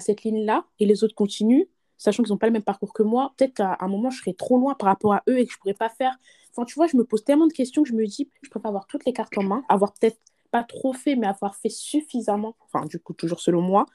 cette 0.00 0.22
ligne-là 0.22 0.64
et 0.78 0.86
les 0.86 1.04
autres 1.04 1.14
continuent, 1.14 1.66
sachant 1.98 2.22
qu'ils 2.22 2.32
n'ont 2.32 2.38
pas 2.38 2.46
le 2.46 2.52
même 2.52 2.62
parcours 2.62 2.94
que 2.94 3.02
moi, 3.02 3.34
peut-être 3.36 3.54
qu'à 3.54 3.76
un 3.80 3.88
moment 3.88 4.08
je 4.08 4.18
serai 4.20 4.32
trop 4.34 4.58
loin 4.58 4.74
par 4.74 4.88
rapport 4.88 5.12
à 5.12 5.22
eux 5.28 5.38
et 5.38 5.46
que 5.46 5.52
je 5.52 5.58
pourrais 5.58 5.74
pas 5.74 5.90
faire. 5.90 6.16
Enfin, 6.50 6.64
tu 6.64 6.74
vois, 6.74 6.86
je 6.86 6.96
me 6.96 7.04
pose 7.04 7.24
tellement 7.24 7.46
de 7.46 7.52
questions 7.52 7.82
que 7.82 7.88
je 7.88 7.94
me 7.94 8.06
dis, 8.06 8.30
je 8.42 8.50
préfère 8.50 8.68
avoir 8.68 8.86
toutes 8.86 9.04
les 9.04 9.12
cartes 9.12 9.36
en 9.38 9.42
main, 9.42 9.64
avoir 9.68 9.92
peut-être 9.94 10.18
pas 10.50 10.64
trop 10.64 10.92
fait, 10.92 11.16
mais 11.16 11.26
avoir 11.26 11.56
fait 11.56 11.70
suffisamment, 11.70 12.56
enfin, 12.60 12.86
du 12.86 12.98
coup, 12.98 13.14
toujours 13.14 13.40
selon 13.40 13.62
moi, 13.62 13.86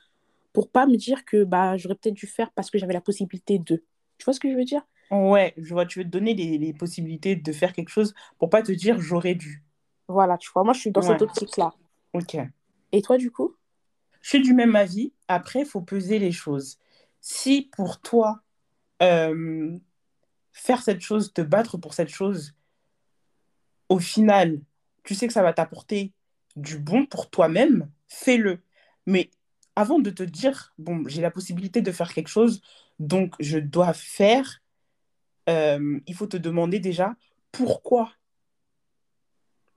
pour 0.53 0.69
pas 0.69 0.87
me 0.87 0.95
dire 0.95 1.23
que 1.25 1.43
bah, 1.43 1.77
j'aurais 1.77 1.95
peut-être 1.95 2.15
dû 2.15 2.25
faire 2.25 2.51
parce 2.51 2.71
que 2.71 2.79
j'avais 2.79 2.93
la 2.93 3.01
possibilité 3.01 3.59
de. 3.59 3.83
Tu 4.17 4.25
vois 4.25 4.33
ce 4.33 4.39
que 4.39 4.51
je 4.51 4.55
veux 4.55 4.65
dire? 4.65 4.81
Ouais, 5.11 5.53
je 5.57 5.73
vois, 5.73 5.85
tu 5.85 5.99
veux 5.99 6.05
te 6.05 6.09
donner 6.09 6.33
les, 6.33 6.57
les 6.57 6.73
possibilités 6.73 7.35
de 7.35 7.51
faire 7.51 7.73
quelque 7.73 7.89
chose 7.89 8.13
pour 8.39 8.49
pas 8.49 8.63
te 8.63 8.71
dire 8.71 8.99
j'aurais 8.99 9.35
dû. 9.35 9.63
Voilà, 10.07 10.37
tu 10.37 10.49
vois, 10.53 10.63
moi, 10.63 10.73
je 10.73 10.79
suis 10.79 10.91
dans 10.91 11.01
cette 11.01 11.21
optique-là. 11.21 11.73
Ok. 12.13 12.37
Et 12.91 13.01
toi, 13.01 13.17
du 13.17 13.31
coup? 13.31 13.55
Je 14.21 14.29
suis 14.29 14.41
du 14.41 14.53
même 14.53 14.75
avis. 14.75 15.13
Après, 15.27 15.59
il 15.59 15.65
faut 15.65 15.81
peser 15.81 16.19
les 16.19 16.31
choses. 16.31 16.77
Si 17.21 17.69
pour 17.75 17.99
toi, 17.99 18.41
euh, 19.01 19.77
faire 20.53 20.81
cette 20.81 21.01
chose, 21.01 21.33
te 21.33 21.41
battre 21.41 21.77
pour 21.77 21.93
cette 21.93 22.09
chose, 22.09 22.55
au 23.89 23.99
final, 23.99 24.59
tu 25.03 25.15
sais 25.15 25.27
que 25.27 25.33
ça 25.33 25.43
va 25.43 25.53
t'apporter 25.53 26.13
du 26.55 26.77
bon 26.77 27.05
pour 27.05 27.29
toi-même, 27.29 27.89
fais-le. 28.07 28.59
Mais 29.05 29.29
avant 29.75 29.99
de 29.99 30.09
te 30.09 30.23
dire, 30.23 30.73
bon, 30.77 31.03
j'ai 31.07 31.21
la 31.21 31.31
possibilité 31.31 31.81
de 31.81 31.91
faire 31.91 32.13
quelque 32.13 32.29
chose, 32.29 32.61
donc 32.99 33.35
je 33.39 33.59
dois 33.59 33.93
faire, 33.93 34.61
euh, 35.49 35.99
il 36.07 36.15
faut 36.15 36.27
te 36.27 36.37
demander 36.37 36.79
déjà 36.79 37.15
pourquoi. 37.51 38.11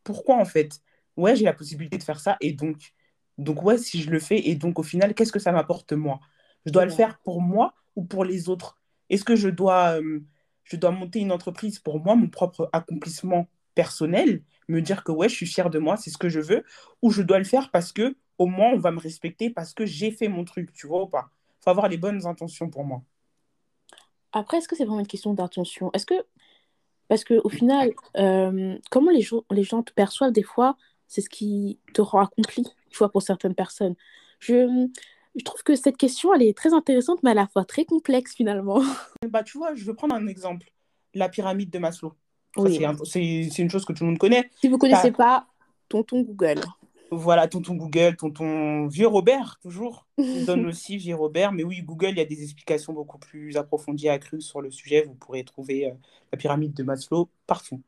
Pourquoi 0.05 0.37
en 0.37 0.45
fait? 0.45 0.81
Ouais, 1.17 1.37
j'ai 1.37 1.45
la 1.45 1.53
possibilité 1.53 1.99
de 1.99 2.03
faire 2.03 2.21
ça 2.21 2.37
et 2.41 2.53
donc, 2.53 2.93
donc 3.39 3.63
ouais, 3.63 3.79
si 3.79 4.03
je 4.03 4.11
le 4.11 4.19
fais 4.21 4.49
et 4.49 4.55
donc 4.55 4.79
au 4.79 4.83
final, 4.83 5.15
qu'est-ce 5.15 5.33
que 5.33 5.39
ça 5.39 5.53
m'apporte 5.53 5.93
moi? 5.93 6.21
Je 6.67 6.73
dois 6.73 6.85
le 6.85 6.91
faire 6.91 7.19
pour 7.21 7.41
moi 7.41 7.75
ou 7.97 8.05
pour 8.05 8.25
les 8.25 8.49
autres? 8.49 8.79
Est-ce 9.09 9.25
que 9.25 9.37
je 9.37 9.49
dois, 9.49 10.01
euh, 10.01 10.21
je 10.65 10.77
dois 10.77 10.91
monter 10.91 11.21
une 11.21 11.33
entreprise 11.33 11.79
pour 11.79 12.01
moi, 12.01 12.15
mon 12.17 12.29
propre 12.29 12.69
accomplissement 12.73 13.49
personnel, 13.75 14.43
me 14.69 14.81
dire 14.81 15.05
que 15.05 15.13
ouais, 15.13 15.29
je 15.29 15.35
suis 15.35 15.47
fière 15.47 15.71
de 15.71 15.79
moi, 15.79 15.97
c'est 15.97 16.11
ce 16.11 16.19
que 16.19 16.29
je 16.29 16.41
veux, 16.41 16.65
ou 17.03 17.11
je 17.11 17.23
dois 17.23 17.39
le 17.39 17.45
faire 17.45 17.71
parce 17.71 17.93
que 17.93 18.17
au 18.39 18.47
moins 18.47 18.71
on 18.73 18.79
va 18.79 18.91
me 18.91 18.99
respecter 19.01 19.51
parce 19.51 19.75
que 19.75 19.85
j'ai 19.87 20.11
fait 20.11 20.29
mon 20.29 20.45
truc, 20.45 20.73
tu 20.73 20.87
vois 20.87 21.03
ou 21.03 21.09
pas? 21.09 21.31
Faut 21.61 21.71
avoir 21.71 21.89
les 21.89 21.99
bonnes 21.99 22.27
intentions 22.27 22.71
pour 22.71 22.85
moi. 22.85 23.03
Après, 24.33 24.59
est-ce 24.59 24.69
que 24.69 24.77
c'est 24.77 24.85
vraiment 24.85 25.01
une 25.01 25.07
question 25.07 25.35
d'intention? 25.35 25.91
Est-ce 25.93 26.07
que 26.07 26.15
Parce 27.11 27.25
qu'au 27.25 27.49
final, 27.49 27.91
euh, 28.17 28.79
comment 28.91 29.11
les 29.11 29.21
gens, 29.21 29.43
les 29.51 29.65
gens 29.65 29.83
te 29.83 29.93
perçoivent 29.93 30.31
des 30.33 30.45
fois, 30.45 30.77
c'est 31.09 31.21
ce 31.21 31.29
qui 31.29 31.79
te 31.93 32.01
rend 32.01 32.21
accompli, 32.21 32.63
tu 32.89 32.99
vois, 32.99 33.11
pour 33.11 33.21
certaines 33.21 33.57
personnes. 33.57 33.97
Je, 34.39 34.87
je 35.35 35.45
trouve 35.45 35.63
que 35.65 35.75
cette 35.75 35.97
question, 35.97 36.33
elle 36.33 36.43
est 36.43 36.57
très 36.57 36.73
intéressante, 36.73 37.19
mais 37.25 37.33
à 37.33 37.35
la 37.35 37.49
fois 37.49 37.65
très 37.65 37.85
complexe 37.85 38.35
finalement. 38.37 38.81
Bah, 39.29 39.43
tu 39.43 39.59
vois, 39.59 39.75
je 39.75 39.85
vais 39.85 39.93
prendre 39.95 40.15
un 40.15 40.27
exemple, 40.29 40.71
la 41.15 41.29
pyramide 41.29 41.69
de 41.71 41.79
Maslow. 41.81 42.15
Oui. 42.57 42.77
c'est 42.77 42.85
un- 42.85 42.97
c'est 43.05 43.49
c'est 43.53 43.63
une 43.63 43.71
chose 43.71 43.85
que 43.85 43.93
tout 43.93 44.05
le 44.05 44.11
monde 44.11 44.19
connaît. 44.19 44.49
Si 44.61 44.69
vous 44.69 44.77
ne 44.77 44.81
connaissez 44.81 45.11
T'as- 45.11 45.17
pas, 45.17 45.47
tonton 45.89 46.23
Google. 46.23 46.61
Voilà, 47.11 47.49
tonton 47.49 47.75
Google, 47.75 48.17
tonton 48.17 48.87
vieux 48.87 49.09
Robert, 49.09 49.59
toujours. 49.61 50.07
Donne 50.47 50.67
aussi 50.67 50.97
vieux 50.97 51.17
Robert. 51.17 51.51
Mais 51.53 51.65
oui, 51.65 51.83
Google, 51.83 52.11
il 52.11 52.19
y 52.19 52.21
a 52.21 52.25
des 52.25 52.43
explications 52.43 52.93
beaucoup 52.93 53.19
plus 53.19 53.57
approfondies, 53.57 54.09
accrues 54.09 54.41
sur 54.41 54.61
le 54.61 54.71
sujet. 54.71 55.03
Vous 55.03 55.15
pourrez 55.15 55.45
trouver 55.45 55.87
euh, 55.91 55.95
la 56.31 56.39
pyramide 56.39 56.73
de 56.73 56.85
Maslow 56.85 57.29
partout. 57.47 57.83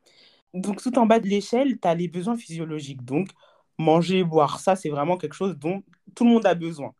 Donc, 0.53 0.81
tout 0.81 0.97
en 0.99 1.05
bas 1.05 1.19
de 1.19 1.27
l'échelle, 1.27 1.79
tu 1.79 1.87
as 1.87 1.95
les 1.95 2.07
besoins 2.09 2.35
physiologiques. 2.35 3.03
Donc, 3.03 3.29
manger, 3.77 4.23
boire, 4.23 4.59
ça, 4.59 4.75
c'est 4.75 4.89
vraiment 4.89 5.17
quelque 5.17 5.35
chose 5.35 5.57
dont 5.57 5.83
tout 6.15 6.25
le 6.25 6.31
monde 6.31 6.45
a 6.45 6.53
besoin. 6.53 6.93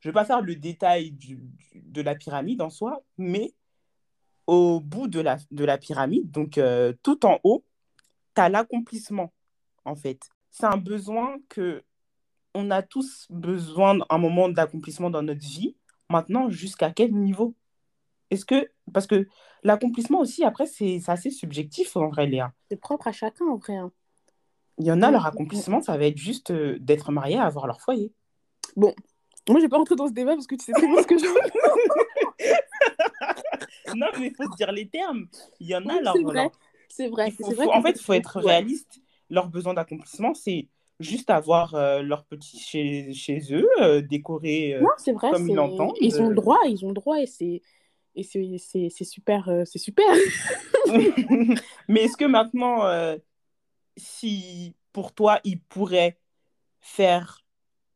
Je 0.00 0.08
ne 0.08 0.12
vais 0.12 0.14
pas 0.14 0.24
faire 0.24 0.42
le 0.42 0.56
détail 0.56 1.10
du- 1.12 1.36
du- 1.36 1.82
de 1.82 2.02
la 2.02 2.14
pyramide 2.14 2.60
en 2.60 2.70
soi, 2.70 3.02
mais 3.16 3.54
au 4.46 4.80
bout 4.80 5.08
de 5.08 5.20
la, 5.20 5.38
de 5.50 5.64
la 5.64 5.78
pyramide, 5.78 6.30
donc 6.30 6.58
euh, 6.58 6.92
tout 7.02 7.24
en 7.24 7.38
haut, 7.44 7.64
tu 8.34 8.40
as 8.42 8.48
l'accomplissement, 8.48 9.32
en 9.84 9.94
fait. 9.96 10.28
C'est 10.52 10.66
un 10.66 10.76
besoin 10.76 11.38
que 11.48 11.82
on 12.54 12.70
a 12.70 12.82
tous 12.82 13.26
besoin 13.30 13.96
d'un 13.96 14.18
moment 14.18 14.48
d'accomplissement 14.50 15.08
dans 15.10 15.22
notre 15.22 15.40
vie. 15.40 15.74
Maintenant, 16.10 16.50
jusqu'à 16.50 16.90
quel 16.90 17.12
niveau? 17.14 17.54
Est-ce 18.30 18.44
que... 18.44 18.70
Parce 18.92 19.06
que 19.06 19.26
l'accomplissement 19.62 20.20
aussi, 20.20 20.44
après, 20.44 20.66
c'est 20.66 21.00
assez 21.06 21.30
subjectif 21.30 21.96
en 21.96 22.08
vrai, 22.08 22.26
Léa. 22.26 22.52
C'est 22.70 22.76
propre 22.76 23.08
à 23.08 23.12
chacun 23.12 23.46
en 23.46 23.56
vrai. 23.56 23.76
hein. 23.76 23.90
Il 24.78 24.86
y 24.86 24.92
en 24.92 25.02
a, 25.02 25.10
leur 25.10 25.26
accomplissement, 25.26 25.80
ça 25.80 25.96
va 25.96 26.06
être 26.06 26.16
juste 26.16 26.50
euh, 26.50 26.78
d'être 26.80 27.12
marié, 27.12 27.38
avoir 27.38 27.66
leur 27.66 27.80
foyer. 27.80 28.12
Bon, 28.74 28.94
moi 29.48 29.58
je 29.60 29.64
vais 29.64 29.68
pas 29.68 29.76
rentrer 29.76 29.96
dans 29.96 30.08
ce 30.08 30.12
débat 30.12 30.34
parce 30.34 30.46
que 30.46 30.54
tu 30.54 30.64
sais 30.64 30.72
très 30.72 30.86
bien 30.86 31.02
ce 31.02 31.06
que 31.06 31.18
je 31.18 31.24
Non, 33.94 34.06
mais 34.18 34.28
il 34.28 34.34
faut 34.34 34.50
se 34.50 34.56
dire 34.56 34.72
les 34.72 34.88
termes. 34.88 35.28
Il 35.60 35.68
y 35.68 35.76
en 35.76 35.86
a, 35.88 35.94
Oui, 35.94 36.02
leur, 36.02 36.16
c'est 36.16 36.22
vrai. 36.22 36.50
C'est 36.88 37.08
vrai. 37.08 37.30
faut- 37.30 37.70
en 37.72 37.82
fait, 37.82 37.92
il 37.92 38.02
faut 38.02 38.14
être 38.14 38.40
réaliste. 38.40 39.01
Leur 39.32 39.48
besoin 39.48 39.74
d'accomplissement, 39.74 40.34
c'est 40.34 40.68
juste 41.00 41.30
avoir 41.30 41.74
euh, 41.74 42.02
leur 42.02 42.24
petit 42.26 42.58
chez, 42.58 43.12
chez 43.12 43.40
eux, 43.52 43.66
euh, 43.80 44.00
décorer 44.00 44.74
euh, 44.74 44.82
Non, 44.82 44.90
c'est 44.98 45.12
vrai. 45.12 45.30
comme 45.30 45.48
ils 45.48 45.56
l'entendent. 45.56 45.96
Ils 46.00 46.20
ont 46.20 46.26
euh, 46.26 46.28
le 46.28 46.34
droit, 46.36 46.58
ils 46.68 46.84
ont 46.84 46.88
le 46.88 46.94
droit 46.94 47.18
et 47.20 47.26
c'est 47.26 47.62
Et 48.14 48.22
c'est 48.22 49.04
super. 49.04 49.48
euh, 49.48 49.64
c'est 49.64 49.78
super. 49.78 50.04
Mais 51.88 52.02
est-ce 52.02 52.16
que 52.16 52.26
maintenant, 52.26 52.84
euh, 52.84 53.16
si 53.96 54.76
pour 54.92 55.12
toi, 55.14 55.40
il 55.44 55.60
pourrait 55.60 56.18
faire 56.80 57.42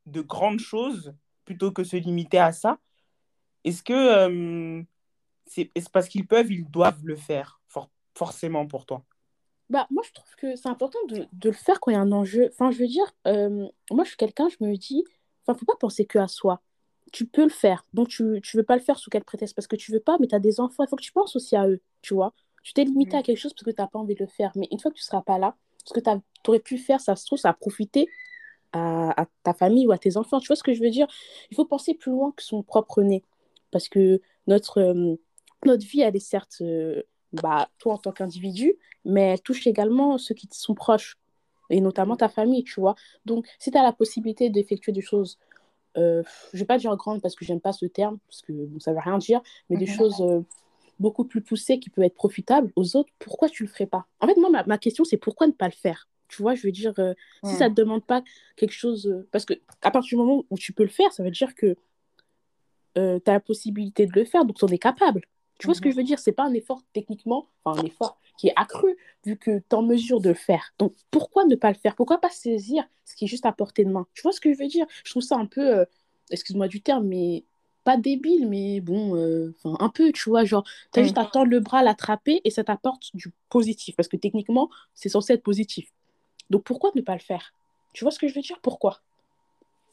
de 0.07 0.23
grandes 0.23 0.61
choses 0.61 1.14
plutôt 1.45 1.71
que 1.71 1.85
se 1.85 1.97
limiter 1.97 2.38
à 2.38 2.52
ça, 2.52 2.78
est-ce 3.64 3.83
que 3.83 3.93
euh, 3.93 4.83
c'est 5.47 5.71
est-ce 5.75 5.90
parce 5.90 6.09
qu'ils 6.09 6.26
peuvent, 6.26 6.50
ils 6.50 6.69
doivent 6.71 7.05
le 7.05 7.16
faire, 7.16 7.61
for- 7.69 7.90
forcément 8.14 8.66
pour 8.66 8.87
toi? 8.87 9.05
Bah, 9.68 9.87
moi, 9.90 10.02
je 10.06 10.12
trouve 10.12 10.35
que 10.37 10.54
c'est 10.56 10.68
important 10.68 10.99
de, 11.08 11.26
de 11.32 11.49
le 11.49 11.54
faire 11.54 11.80
quand 11.80 11.90
il 11.90 11.94
y 11.94 11.96
a 11.96 12.00
un 12.00 12.12
enjeu. 12.12 12.49
Enfin, 12.52 12.70
je 12.70 12.78
veux 12.78 12.87
dire, 12.87 13.04
euh, 13.26 13.66
moi, 13.90 14.04
je 14.04 14.11
suis 14.11 14.16
quelqu'un, 14.16 14.49
je 14.49 14.64
me 14.64 14.76
dis, 14.76 15.04
enfin, 15.46 15.58
faut 15.58 15.66
pas 15.66 15.76
penser 15.78 16.06
que 16.06 16.18
à 16.18 16.28
soi. 16.28 16.62
Tu 17.12 17.26
peux 17.26 17.42
le 17.44 17.49
faire. 17.50 17.85
Donc, 17.92 18.08
tu, 18.08 18.40
tu 18.42 18.56
veux 18.56 18.62
pas 18.64 18.76
le 18.76 18.82
faire 18.82 18.99
sous 18.99 19.11
quel 19.11 19.25
prétexte? 19.25 19.54
Parce 19.56 19.66
que 19.66 19.76
tu 19.76 19.92
veux 19.92 20.00
pas, 20.00 20.16
mais 20.20 20.26
tu 20.28 20.35
as 20.35 20.40
des 20.40 20.61
enfants, 20.61 20.85
il 20.85 20.88
faut 20.88 20.96
que 20.96 21.02
tu 21.02 21.12
penses 21.12 21.35
aussi 21.37 21.56
à 21.56 21.68
eux, 21.68 21.80
tu 22.02 22.14
vois. 22.14 22.32
Tu 22.62 22.73
t'es 22.75 22.85
limité 22.85 23.16
à 23.16 23.20
Mm. 23.20 23.23
quelque 23.23 23.38
chose 23.38 23.52
parce 23.54 23.64
que 23.64 23.70
tu 23.70 23.80
n'as 23.80 23.88
pas 23.88 23.99
envie 23.99 24.14
de 24.14 24.20
le 24.25 24.26
faire. 24.30 24.52
Mais 24.56 24.68
une 24.70 24.78
fois 24.80 24.90
que 24.90 24.96
tu 24.96 25.02
seras 25.02 25.23
pas 25.23 25.38
là, 25.38 25.56
ce 25.85 25.92
que 25.94 26.00
tu 26.00 26.11
aurais 26.49 26.61
pu 26.61 26.78
faire, 26.78 27.00
ça 27.00 27.16
se 27.16 27.26
trouve, 27.26 27.38
ça 27.38 27.50
a 27.50 27.52
profité 27.54 28.08
à, 28.73 29.23
à 29.23 29.26
ta 29.44 29.54
famille 29.54 29.87
ou 29.87 29.92
à 29.92 29.99
tes 29.99 30.16
enfants. 30.16 30.40
Tu 30.40 30.49
vois 30.49 30.56
ce 30.56 30.62
que 30.62 30.75
je 30.75 30.82
veux 30.82 30.90
dire? 30.90 31.06
Il 31.50 31.56
faut 31.56 31.64
penser 31.64 31.94
plus 31.94 32.11
loin 32.12 32.32
que 32.37 32.42
son 32.42 32.62
propre 32.62 33.02
nez. 33.02 33.25
Parce 33.70 33.88
que 33.88 34.20
notre, 34.46 34.78
euh, 34.80 35.16
notre 35.64 35.87
vie, 35.87 36.00
elle 36.00 36.16
est 36.16 36.20
certes, 36.20 36.58
euh, 36.62 37.02
bah, 37.43 37.69
toi 37.78 37.95
en 37.95 37.99
tant 37.99 38.12
qu'individu, 38.12 38.75
mais 39.05 39.23
elle 39.33 39.40
touche 39.40 39.66
également 39.66 40.19
ceux 40.19 40.35
qui 40.35 40.49
te 40.49 40.57
sont 40.57 40.75
proches, 40.75 41.16
et 41.71 41.81
notamment 41.81 42.16
ta 42.16 42.28
famille, 42.28 42.64
tu 42.64 42.81
vois. 42.81 42.95
Donc, 43.25 43.47
si 43.59 43.71
tu 43.71 43.78
as 43.78 43.83
la 43.83 43.93
possibilité 43.93 44.50
d'effectuer 44.50 44.93
des 44.93 45.00
choses, 45.00 45.38
euh, 45.97 46.23
je 46.52 46.59
vais 46.59 46.64
pas 46.66 46.78
dire 46.78 46.95
grandes 46.97 47.23
parce 47.23 47.35
que 47.35 47.45
j'aime 47.45 47.61
pas 47.61 47.73
ce 47.73 47.87
terme, 47.87 48.19
parce 48.28 48.43
que 48.43 48.52
bon, 48.52 48.78
ça 48.78 48.93
veut 48.93 49.00
rien 49.00 49.19
dire, 49.19 49.40
mais 49.71 49.76
des 49.76 49.87
Mhm. 49.87 49.93
choses 49.97 50.21
euh, 50.21 50.40
beaucoup 50.99 51.25
plus 51.25 51.40
poussées 51.40 51.78
qui 51.78 51.90
peuvent 51.90 52.05
être 52.05 52.14
profitables 52.14 52.73
aux 52.76 52.97
autres, 52.97 53.11
pourquoi 53.19 53.49
tu 53.49 53.62
le 53.64 53.69
ferais 53.69 53.87
pas? 53.87 54.07
En 54.21 54.26
fait, 54.26 54.37
moi, 54.37 54.50
ma, 54.50 54.64
ma 54.64 54.78
question, 54.78 55.05
c'est 55.05 55.16
pourquoi 55.16 55.47
ne 55.47 55.52
pas 55.52 55.66
le 55.66 55.73
faire? 55.73 56.09
Tu 56.28 56.43
vois, 56.43 56.55
je 56.55 56.62
veux 56.66 56.73
dire, 56.73 56.93
euh, 56.99 57.14
si 57.45 57.55
ça 57.57 57.69
Mm. 57.69 57.75
te 57.75 57.81
demande 57.81 58.05
pas 58.05 58.23
quelque 58.57 58.73
chose, 58.73 59.25
parce 59.31 59.45
que 59.45 59.55
à 59.83 59.90
partir 59.90 60.16
du 60.19 60.25
moment 60.25 60.45
où 60.50 60.59
tu 60.59 60.73
peux 60.73 60.83
le 60.83 60.88
faire, 60.88 61.12
ça 61.12 61.23
veut 61.23 61.31
dire 61.31 61.55
que 61.55 61.76
tu 62.95 63.00
as 63.00 63.33
la 63.33 63.40
possibilité 63.40 64.07
de 64.07 64.12
le 64.12 64.25
faire, 64.25 64.45
donc 64.45 64.57
tu 64.57 64.64
en 64.64 64.69
es 64.69 64.78
capable. 64.78 65.23
Tu 65.58 65.66
vois 65.66 65.75
ce 65.75 65.80
que 65.80 65.90
je 65.90 65.96
veux 65.96 66.02
dire? 66.04 66.18
C'est 66.18 66.32
pas 66.32 66.44
un 66.44 66.52
effort 66.54 66.82
techniquement, 66.92 67.48
enfin 67.64 67.80
un 67.80 67.84
effort 67.84 68.18
qui 68.36 68.48
est 68.48 68.52
accru 68.56 68.96
vu 69.25 69.36
que 69.38 69.58
tu 69.58 69.64
es 69.70 69.75
en 69.75 69.82
mesure 69.82 70.20
de 70.20 70.28
le 70.30 70.34
faire. 70.34 70.75
Donc 70.78 70.94
pourquoi 71.10 71.44
ne 71.44 71.54
pas 71.56 71.70
le 71.70 71.76
faire? 71.78 71.94
Pourquoi 71.96 72.20
pas 72.20 72.30
saisir 72.30 72.84
ce 73.04 73.14
qui 73.16 73.25
est 73.25 73.28
juste 73.28 73.46
à 73.46 73.52
portée 73.52 73.84
de 73.84 73.90
main? 73.90 74.06
Tu 74.14 74.22
vois 74.22 74.32
ce 74.32 74.40
que 74.40 74.52
je 74.52 74.58
veux 74.58 74.68
dire? 74.68 74.86
Je 75.04 75.10
trouve 75.10 75.22
ça 75.22 75.36
un 75.36 75.46
peu, 75.46 75.78
euh, 75.80 75.84
excuse-moi 76.30 76.68
du 76.68 76.82
terme, 76.82 77.06
mais 77.06 77.44
pas 77.84 77.96
débile, 77.96 78.48
mais 78.48 78.80
bon, 78.80 79.16
euh, 79.16 79.54
enfin, 79.64 79.76
un 79.84 79.88
peu, 79.88 80.12
tu 80.12 80.28
vois, 80.28 80.44
genre, 80.44 80.64
tu 80.92 81.00
as 81.00 81.02
juste 81.02 81.16
Mm. 81.16 81.18
à 81.18 81.25
tendre 81.26 81.46
le 81.50 81.60
bras, 81.60 81.82
l'attraper 81.82 82.40
et 82.44 82.50
ça 82.50 82.64
t'apporte 82.64 83.14
du 83.14 83.32
positif 83.48 83.96
parce 83.96 84.08
que 84.08 84.16
techniquement, 84.16 84.68
c'est 84.94 85.08
censé 85.08 85.34
être 85.34 85.42
positif. 85.42 85.90
Donc 86.50 86.64
pourquoi 86.64 86.90
ne 86.96 87.00
pas 87.02 87.14
le 87.14 87.20
faire? 87.20 87.54
Tu 87.92 88.04
vois 88.04 88.10
ce 88.12 88.18
que 88.18 88.28
je 88.28 88.34
veux 88.34 88.42
dire? 88.42 88.60
Pourquoi? 88.62 89.02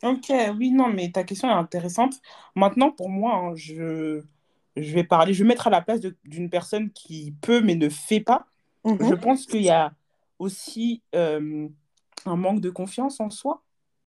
Ok, 0.04 0.32
oui, 0.58 0.72
non, 0.72 0.90
mais 0.90 1.12
ta 1.12 1.24
question 1.24 1.50
est 1.50 1.54
intéressante. 1.54 2.16
Maintenant, 2.56 2.92
pour 2.92 3.10
moi, 3.10 3.36
hein, 3.36 3.56
je, 3.56 4.22
je 4.76 4.94
vais 4.94 5.04
parler, 5.04 5.34
je 5.34 5.44
vais 5.44 5.48
mettre 5.48 5.68
à 5.68 5.70
la 5.70 5.82
place 5.82 6.00
d'une 6.24 6.50
personne 6.50 6.92
qui 6.92 7.34
peut 7.42 7.62
mais 7.62 7.76
ne 7.76 7.90
fait 7.90 8.20
pas. 8.20 8.48
Je 8.86 8.92
Mhm. 8.92 9.18
pense 9.20 9.46
qu'il 9.46 9.62
y 9.62 9.70
a 9.70 9.94
aussi 10.40 11.02
euh, 11.16 11.68
un 12.26 12.36
manque 12.36 12.60
de 12.60 12.70
confiance 12.70 13.20
en 13.20 13.30
soi. 13.30 13.62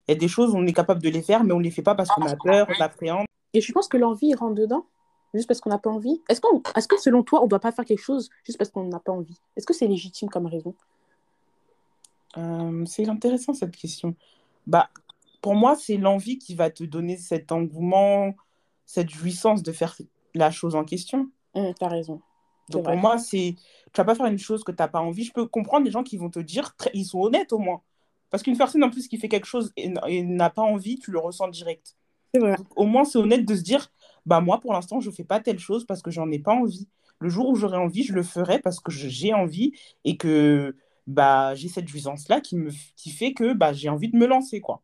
Il 0.07 0.11
y 0.13 0.15
a 0.15 0.17
des 0.19 0.27
choses, 0.27 0.53
on 0.55 0.65
est 0.65 0.73
capable 0.73 1.01
de 1.01 1.09
les 1.09 1.21
faire, 1.21 1.43
mais 1.43 1.53
on 1.53 1.59
ne 1.59 1.63
les 1.63 1.71
fait 1.71 1.81
pas 1.83 1.95
parce 1.95 2.09
qu'on 2.09 2.25
a 2.25 2.35
peur, 2.35 2.67
on 2.69 2.81
appréhende. 2.81 3.25
Et 3.53 3.61
je 3.61 3.71
pense 3.71 3.87
que 3.87 3.97
l'envie 3.97 4.33
rentre 4.33 4.55
dedans, 4.55 4.85
juste 5.33 5.47
parce 5.47 5.61
qu'on 5.61 5.69
n'a 5.69 5.77
pas 5.77 5.89
envie. 5.91 6.21
Est-ce 6.27 6.41
qu'on, 6.41 6.61
est-ce 6.75 6.87
que 6.87 6.99
selon 6.99 7.23
toi, 7.23 7.39
on 7.41 7.45
ne 7.45 7.49
doit 7.49 7.59
pas 7.59 7.71
faire 7.71 7.85
quelque 7.85 8.01
chose 8.01 8.29
juste 8.45 8.57
parce 8.57 8.69
qu'on 8.71 8.85
n'a 8.85 8.99
pas 8.99 9.11
envie? 9.11 9.37
Est-ce 9.55 9.65
que 9.65 9.73
c'est 9.73 9.87
légitime 9.87 10.29
comme 10.29 10.47
raison? 10.47 10.75
Euh, 12.37 12.83
c'est 12.85 13.07
intéressant 13.07 13.53
cette 13.53 13.75
question. 13.75 14.15
Bah, 14.65 14.89
pour 15.41 15.55
moi, 15.55 15.75
c'est 15.75 15.97
l'envie 15.97 16.39
qui 16.39 16.55
va 16.55 16.69
te 16.69 16.83
donner 16.83 17.17
cet 17.17 17.51
engouement, 17.51 18.33
cette 18.85 19.09
jouissance 19.09 19.61
de 19.61 19.71
faire 19.71 19.95
la 20.33 20.51
chose 20.51 20.75
en 20.75 20.83
question. 20.83 21.29
Hum, 21.55 21.73
t'as 21.79 21.87
raison, 21.87 22.21
c'est 22.67 22.73
Donc 22.73 22.85
pour 22.85 22.95
moi, 22.95 23.17
c'est 23.17 23.55
tu 23.93 23.97
vas 23.97 24.05
pas 24.05 24.15
faire 24.15 24.25
une 24.25 24.39
chose 24.39 24.63
que 24.63 24.71
tu 24.71 24.77
n'as 24.79 24.87
pas 24.87 25.01
envie. 25.01 25.23
Je 25.23 25.33
peux 25.33 25.45
comprendre 25.45 25.85
les 25.85 25.91
gens 25.91 26.03
qui 26.03 26.17
vont 26.17 26.29
te 26.29 26.39
dire, 26.39 26.75
très- 26.75 26.91
ils 26.93 27.05
sont 27.05 27.21
honnêtes 27.21 27.53
au 27.53 27.59
moins. 27.59 27.81
Parce 28.29 28.41
qu'une 28.41 28.57
personne 28.57 28.83
en 28.83 28.89
plus 28.89 29.07
qui 29.07 29.17
fait 29.17 29.29
quelque 29.29 29.45
chose 29.45 29.71
et, 29.77 29.89
n'a 30.23 30.49
pas 30.49 30.63
envie, 30.63 30.97
tu 30.97 31.11
le 31.11 31.19
ressens 31.19 31.49
direct. 31.49 31.95
C'est 32.33 32.39
vrai. 32.39 32.55
Donc 32.55 32.67
au 32.75 32.85
moins, 32.85 33.05
c'est 33.05 33.19
honnête 33.19 33.45
de 33.45 33.55
se 33.55 33.61
dire, 33.61 33.91
bah 34.25 34.41
moi 34.41 34.59
pour 34.59 34.73
l'instant, 34.73 34.99
je 34.99 35.11
fais 35.11 35.23
pas 35.23 35.39
telle 35.39 35.59
chose 35.59 35.85
parce 35.85 36.01
que 36.01 36.09
j'en 36.09 36.31
ai 36.31 36.39
pas 36.39 36.53
envie. 36.53 36.87
Le 37.19 37.29
jour 37.29 37.47
où 37.49 37.55
j'aurai 37.55 37.77
envie, 37.77 38.03
je 38.03 38.13
le 38.13 38.23
ferai 38.23 38.59
parce 38.59 38.79
que 38.79 38.91
j'ai 38.91 39.33
envie 39.33 39.73
et 40.03 40.17
que 40.17 40.75
bah 41.05 41.53
j'ai 41.53 41.67
cette 41.67 41.87
jouissance-là 41.87 42.41
qui 42.41 42.55
me 42.55 42.71
qui 42.95 43.11
fait 43.11 43.33
que 43.33 43.53
bah 43.53 43.73
j'ai 43.73 43.89
envie 43.89 44.09
de 44.09 44.17
me 44.17 44.25
lancer 44.25 44.61
quoi. 44.61 44.81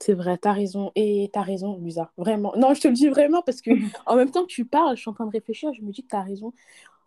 C'est 0.00 0.14
vrai, 0.14 0.38
t'as 0.38 0.52
raison. 0.52 0.92
Et 0.94 1.30
t'as 1.32 1.42
raison, 1.42 1.78
Lusa. 1.78 2.12
Vraiment. 2.16 2.52
Non, 2.56 2.74
je 2.74 2.80
te 2.80 2.88
le 2.88 2.94
dis 2.94 3.08
vraiment 3.08 3.42
parce 3.42 3.60
que 3.60 3.70
en 4.06 4.16
même 4.16 4.30
temps 4.30 4.42
que 4.42 4.48
tu 4.48 4.64
parles, 4.64 4.96
je 4.96 5.00
suis 5.02 5.10
en 5.10 5.14
train 5.14 5.26
de 5.26 5.32
réfléchir, 5.32 5.72
je 5.74 5.82
me 5.82 5.90
dis 5.92 6.02
que 6.02 6.08
t'as 6.08 6.22
raison. 6.22 6.52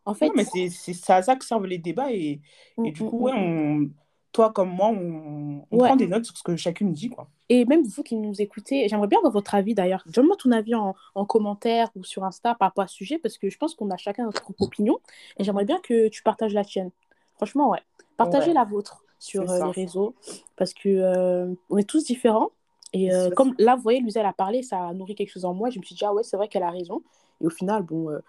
En 0.05 0.13
Non, 0.21 0.33
fait, 0.33 0.35
mais 0.35 0.45
c'est 0.45 1.09
à 1.11 1.21
ça 1.23 1.35
que 1.35 1.43
servent 1.45 1.65
les 1.65 1.79
débats 1.79 2.11
et, 2.11 2.41
hum, 2.77 2.83
et 2.83 2.91
du 2.91 3.03
hum, 3.03 3.07
coup, 3.07 3.19
hum, 3.19 3.25
ouais, 3.25 3.33
on, 3.35 3.89
toi 4.31 4.53
comme 4.53 4.69
moi, 4.69 4.89
on, 4.89 5.65
on 5.71 5.77
Ouais. 5.77 5.79
prend 5.79 5.95
des 5.95 6.07
notes 6.07 6.25
sur 6.25 6.37
ce 6.37 6.43
que 6.43 6.55
chacune 6.55 6.93
dit, 6.93 7.09
quoi. 7.09 7.29
Et 7.49 7.65
même 7.65 7.83
vous 7.83 8.03
qui 8.03 8.15
nous 8.15 8.41
écoutez, 8.41 8.87
j'aimerais 8.87 9.07
bien 9.07 9.17
avoir 9.19 9.33
votre 9.33 9.55
avis 9.55 9.73
d'ailleurs. 9.75 10.03
Donne-moi 10.07 10.37
ton 10.37 10.51
avis 10.51 10.73
en, 10.75 10.95
en 11.15 11.25
commentaire 11.25 11.89
ou 11.95 12.03
sur 12.03 12.23
Insta 12.23 12.55
par 12.55 12.69
rapport 12.69 12.85
à 12.85 12.87
ce 12.87 12.95
sujet 12.95 13.19
parce 13.19 13.37
que 13.37 13.49
je 13.49 13.57
pense 13.57 13.75
qu'on 13.75 13.89
a 13.91 13.97
chacun 13.97 14.23
notre 14.25 14.41
propre 14.41 14.61
opinion 14.63 14.99
et 15.37 15.43
j'aimerais 15.43 15.65
bien 15.65 15.79
que 15.81 16.07
tu 16.07 16.23
partages 16.23 16.53
la 16.53 16.63
tienne. 16.63 16.91
Franchement, 17.35 17.69
ouais. 17.69 17.81
Partagez 18.15 18.53
Ouais, 18.53 18.53
la 18.53 18.63
vôtre 18.63 19.03
sur 19.19 19.49
euh, 19.51 19.59
les 19.59 19.71
réseaux 19.71 20.15
parce 20.55 20.73
que 20.73 20.87
euh, 20.89 21.53
on 21.69 21.77
est 21.77 21.89
tous 21.89 22.05
différents. 22.05 22.51
Et 22.93 23.13
euh, 23.13 23.29
comme 23.31 23.53
là, 23.57 23.75
vous 23.75 23.81
voyez, 23.81 24.01
Luisa, 24.01 24.19
elle 24.19 24.25
a 24.25 24.33
parlé, 24.33 24.63
ça 24.63 24.87
a 24.87 24.93
nourri 24.93 25.15
quelque 25.15 25.29
chose 25.29 25.45
en 25.45 25.53
moi. 25.53 25.69
Je 25.69 25.79
me 25.79 25.83
suis 25.83 25.95
dit, 25.95 26.03
ah 26.05 26.13
ouais, 26.13 26.23
c'est 26.23 26.37
vrai 26.37 26.47
qu'elle 26.47 26.63
a 26.63 26.71
raison. 26.71 27.01
Et 27.39 27.45
au 27.45 27.49
final, 27.49 27.83
bon, 27.83 28.09
euh, 28.09 28.19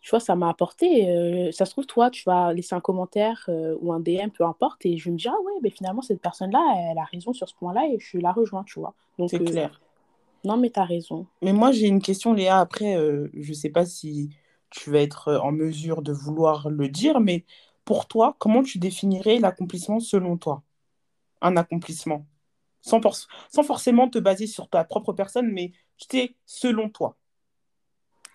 tu 0.00 0.10
vois, 0.10 0.20
ça 0.20 0.34
m'a 0.36 0.48
apporté. 0.48 1.08
euh, 1.08 1.52
ça 1.52 1.64
se 1.66 1.72
trouve, 1.72 1.86
toi, 1.86 2.10
tu 2.10 2.24
vas 2.24 2.52
laisser 2.52 2.74
un 2.74 2.80
commentaire 2.80 3.48
ou 3.80 3.92
un 3.92 4.00
DM, 4.00 4.30
peu 4.30 4.44
importe, 4.44 4.86
et 4.86 4.96
je 4.96 5.10
me 5.10 5.16
dire, 5.16 5.32
ah 5.34 5.42
ouais, 5.42 5.52
mais 5.62 5.70
finalement, 5.70 6.02
cette 6.02 6.20
personne-là, 6.20 6.90
elle 6.90 6.98
a 6.98 7.04
raison 7.04 7.32
sur 7.32 7.48
ce 7.48 7.54
point-là 7.54 7.86
et 7.90 7.98
je 7.98 8.18
la 8.18 8.32
rejoins, 8.32 8.64
tu 8.64 8.80
vois. 8.80 8.94
Donc, 9.18 9.30
c'est 9.30 9.44
clair. 9.44 9.80
non, 10.44 10.56
mais 10.56 10.70
t'as 10.70 10.84
raison. 10.84 11.26
Mais 11.42 11.52
moi, 11.52 11.72
j'ai 11.72 11.86
une 11.86 12.00
question, 12.00 12.32
Léa. 12.32 12.60
Après, 12.60 12.98
je 13.34 13.52
sais 13.52 13.70
pas 13.70 13.84
si 13.84 14.30
tu 14.70 14.90
vas 14.90 15.00
être 15.00 15.34
en 15.42 15.52
mesure 15.52 16.02
de 16.02 16.12
vouloir 16.12 16.68
le 16.68 16.88
dire, 16.88 17.20
mais 17.20 17.44
pour 17.84 18.06
toi, 18.06 18.34
comment 18.38 18.62
tu 18.62 18.78
définirais 18.78 19.38
l'accomplissement 19.38 20.00
selon 20.00 20.36
toi? 20.36 20.62
Un 21.42 21.56
accomplissement. 21.56 22.26
Sans, 22.84 23.00
for- 23.00 23.16
sans 23.50 23.62
forcément 23.62 24.08
te 24.10 24.18
baser 24.18 24.46
sur 24.46 24.68
ta 24.68 24.84
propre 24.84 25.14
personne, 25.14 25.50
mais 25.50 25.72
sais, 25.96 26.34
selon 26.44 26.90
toi. 26.90 27.16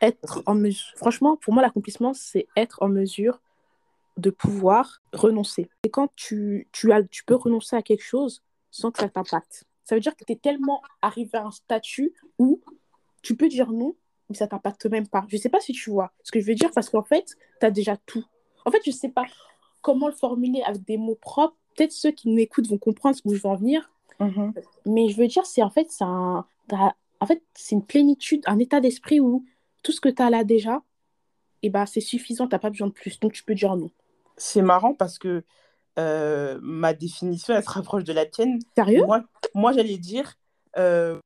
Être 0.01 0.41
que- 0.41 0.49
en 0.49 0.55
mesure. 0.55 0.91
Franchement, 0.95 1.37
pour 1.37 1.53
moi, 1.53 1.61
l'accomplissement, 1.61 2.13
c'est 2.13 2.47
être 2.55 2.81
en 2.81 2.89
mesure 2.89 3.41
de 4.17 4.31
pouvoir 4.31 5.01
renoncer. 5.13 5.69
Et 5.83 5.89
quand 5.89 6.09
tu, 6.15 6.67
tu, 6.71 6.91
as, 6.91 7.03
tu 7.03 7.23
peux 7.23 7.35
renoncer 7.35 7.75
à 7.75 7.81
quelque 7.83 8.03
chose 8.03 8.41
sans 8.71 8.91
que 8.91 8.99
ça 8.99 9.09
t'impacte. 9.09 9.65
Ça 9.83 9.95
veut 9.95 10.01
dire 10.01 10.15
que 10.15 10.23
tu 10.25 10.33
es 10.33 10.35
tellement 10.35 10.81
arrivé 11.01 11.37
à 11.37 11.45
un 11.45 11.51
statut 11.51 12.13
où 12.37 12.61
tu 13.21 13.35
peux 13.35 13.49
dire 13.49 13.71
non, 13.71 13.95
mais 14.29 14.35
ça 14.35 14.47
t'impacte 14.47 14.85
même 14.87 15.07
pas. 15.07 15.25
Je 15.29 15.37
sais 15.37 15.49
pas 15.49 15.59
si 15.59 15.73
tu 15.73 15.89
vois 15.89 16.11
ce 16.23 16.31
que 16.31 16.39
je 16.39 16.45
veux 16.45 16.55
dire 16.55 16.71
parce 16.73 16.89
qu'en 16.89 17.03
fait, 17.03 17.35
tu 17.59 17.65
as 17.65 17.71
déjà 17.71 17.97
tout. 17.97 18.25
En 18.65 18.71
fait, 18.71 18.81
je 18.85 18.91
sais 18.91 19.09
pas 19.09 19.25
comment 19.81 20.07
le 20.07 20.13
formuler 20.13 20.61
avec 20.63 20.83
des 20.83 20.97
mots 20.97 21.15
propres. 21.15 21.55
Peut-être 21.75 21.91
ceux 21.93 22.11
qui 22.11 22.29
nous 22.29 22.39
écoutent 22.39 22.67
vont 22.67 22.77
comprendre 22.77 23.17
où 23.25 23.33
je 23.33 23.39
veux 23.41 23.47
en 23.47 23.55
venir. 23.55 23.91
Mhm. 24.19 24.53
Mais 24.85 25.09
je 25.09 25.17
veux 25.17 25.27
dire, 25.27 25.45
c'est 25.45 25.63
en 25.63 25.69
fait, 25.69 25.91
c'est 25.91 26.03
un, 26.03 26.45
en 26.71 27.25
fait, 27.25 27.41
c'est 27.53 27.75
une 27.75 27.85
plénitude, 27.85 28.43
un 28.45 28.59
état 28.59 28.81
d'esprit 28.81 29.19
où 29.19 29.45
tout 29.83 29.91
ce 29.91 30.01
que 30.01 30.09
tu 30.09 30.21
as 30.21 30.29
là 30.29 30.43
déjà, 30.43 30.81
et 31.61 31.69
ben, 31.69 31.85
c'est 31.85 32.01
suffisant, 32.01 32.47
tu 32.47 32.55
n'as 32.55 32.59
pas 32.59 32.69
besoin 32.69 32.87
de 32.87 32.93
plus. 32.93 33.19
Donc, 33.19 33.33
tu 33.33 33.43
peux 33.43 33.55
dire 33.55 33.75
non. 33.75 33.91
C'est 34.37 34.61
marrant 34.61 34.93
parce 34.93 35.19
que 35.19 35.43
euh, 35.97 36.59
ma 36.61 36.93
définition, 36.93 37.53
elle 37.53 37.63
se 37.63 37.69
rapproche 37.69 38.03
de 38.03 38.13
la 38.13 38.25
tienne. 38.25 38.59
Sérieux? 38.75 39.03
Moi, 39.05 39.23
moi 39.53 39.73
j'allais 39.73 39.97
dire, 39.97 40.35
euh, 40.77 41.19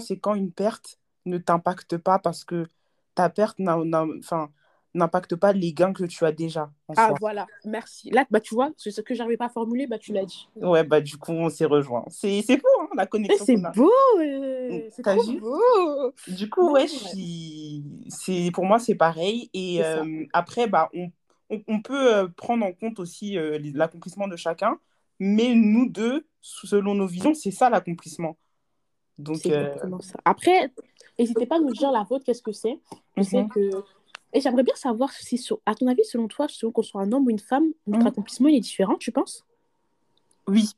c'est 0.00 0.18
quand 0.18 0.34
une 0.34 0.52
perte 0.52 0.98
ne 1.26 1.38
t'impacte 1.38 1.98
pas 1.98 2.18
parce 2.18 2.44
que 2.44 2.66
ta 3.14 3.28
perte 3.28 3.58
n'a- 3.58 3.84
n'a- 3.84 4.06
enfin, 4.18 4.50
n'impacte 4.96 5.36
pas 5.36 5.52
les 5.52 5.72
gains 5.72 5.92
que 5.92 6.04
tu 6.04 6.24
as 6.24 6.32
déjà 6.32 6.70
Ah, 6.96 7.08
soi. 7.08 7.16
voilà, 7.20 7.46
merci. 7.64 8.10
Là, 8.10 8.24
bah, 8.30 8.40
tu 8.40 8.54
vois, 8.54 8.70
c'est 8.76 8.90
ce 8.90 9.00
que 9.00 9.14
j'arrivais 9.14 9.36
pas 9.36 9.46
à 9.46 9.50
formuler, 9.50 9.86
bah, 9.86 9.98
tu 9.98 10.12
l'as 10.12 10.24
dit. 10.24 10.48
Ouais, 10.56 10.82
bah 10.82 11.00
du 11.00 11.16
coup, 11.16 11.32
on 11.32 11.48
s'est 11.50 11.64
rejoints. 11.66 12.04
C'est 12.08 12.42
c'est 12.42 12.58
fou, 12.58 12.66
hein, 12.80 12.88
la 12.96 13.06
connexion 13.06 13.44
c'est 13.44 13.56
beau, 13.74 13.92
euh, 14.20 14.88
c'est 14.90 15.02
trop 15.02 15.22
vu? 15.22 15.38
beau. 15.40 16.12
Du 16.26 16.48
coup, 16.50 16.72
ouais, 16.72 16.82
ouais. 16.82 17.82
c'est 18.08 18.50
pour 18.52 18.64
moi, 18.64 18.78
c'est 18.78 18.94
pareil. 18.94 19.50
Et 19.52 19.76
C'est 19.76 19.84
euh, 19.84 20.24
après, 20.32 20.66
bah, 20.66 20.88
on, 20.94 21.10
on, 21.50 21.62
on 21.68 21.80
peut 21.80 22.14
euh, 22.16 22.28
prendre 22.28 22.64
en 22.64 22.72
compte 22.72 22.98
aussi 22.98 23.38
euh, 23.38 23.58
l'accomplissement 23.74 24.28
de 24.28 24.36
chacun. 24.36 24.78
Mais 25.18 25.54
nous 25.54 25.88
deux, 25.88 26.26
selon 26.42 26.94
nos 26.94 27.06
visions, 27.06 27.32
c'est 27.34 27.50
ça 27.50 27.70
l'accomplissement. 27.70 28.36
Donc, 29.18 29.38
C'est 29.38 29.50
ça. 30.02 30.18
Après, 30.24 30.70
N'hésitez 31.18 31.46
pas 31.46 31.56
à 31.56 31.60
nous 31.60 31.72
dire 31.72 31.90
la 31.90 32.02
vôtre, 32.02 32.26
qu'est-ce 32.26 32.42
que 32.42 32.52
c'est. 32.52 32.78
Je 33.16 33.22
sais 33.22 33.42
Mhm. 33.42 33.48
que. 33.48 33.70
Et 34.36 34.40
j'aimerais 34.42 34.64
bien 34.64 34.74
savoir 34.74 35.10
si, 35.12 35.42
à 35.64 35.74
ton 35.74 35.86
avis, 35.86 36.04
selon 36.04 36.28
toi, 36.28 36.46
selon 36.46 36.70
qu'on 36.70 36.82
soit 36.82 37.00
un 37.00 37.10
homme 37.12 37.24
ou 37.26 37.30
une 37.30 37.38
femme, 37.38 37.72
notre 37.86 38.00
Mhm. 38.00 38.08
accomplissement 38.08 38.48
il 38.48 38.56
est 38.56 38.60
différent, 38.60 38.96
tu 38.96 39.10
penses? 39.10 39.46
Oui, 40.46 40.72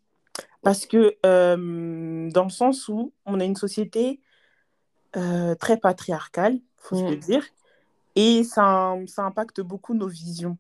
parce 0.63 0.87
que 0.87 1.17
euh, 1.27 2.31
dans 2.31 2.45
le 2.45 2.51
sens 2.51 2.87
où 2.87 3.13
on 3.27 3.41
a 3.41 3.45
une 3.45 3.57
société 3.57 4.21
euh, 5.17 5.57
très 5.57 5.77
patriarcale, 5.77 6.61
faut 6.77 6.95
se 6.95 7.03
le 7.03 7.17
Mm. 7.17 7.21
dire, 7.21 7.45
et 8.15 8.45
ça, 8.45 8.95
ça 9.09 9.25
impacte 9.25 9.61
beaucoup 9.61 9.95
nos 9.95 10.07
visions. 10.07 10.57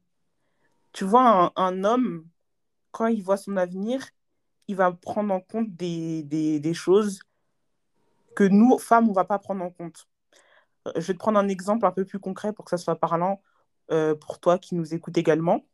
Tu 0.93 1.05
vois, 1.05 1.23
un, 1.25 1.52
un 1.55 1.85
homme, 1.85 2.26
quand 2.90 3.07
il 3.07 3.23
voit 3.23 3.37
son 3.37 3.57
avenir, 3.57 4.05
il 4.67 4.75
va 4.75 4.90
prendre 4.90 5.33
en 5.33 5.40
compte 5.40 5.71
des, 5.76 6.25
des, 6.25 6.59
des 6.59 6.75
choses 6.75 7.21
que 8.35 8.43
nous, 8.43 8.76
femmes, 8.78 9.09
on 9.09 9.12
va 9.12 9.25
pas 9.25 9.38
prendre 9.38 9.62
en 9.64 9.71
compte. 9.71 10.09
Je 10.97 11.07
vais 11.07 11.14
te 11.14 11.18
prendre 11.18 11.38
un 11.38 11.49
exemple 11.49 11.87
un 11.87 11.90
peu 11.92 12.04
plus 12.04 12.18
concret 12.18 12.52
pour 12.52 12.64
que 12.64 12.71
ça 12.71 12.76
soit 12.76 12.97
parlant 12.97 13.40
euh, 13.90 14.14
pour 14.14 14.38
toi 14.38 14.59
qui 14.59 14.75
nous 14.75 14.95
écoutes 14.95 15.18
également. 15.18 15.64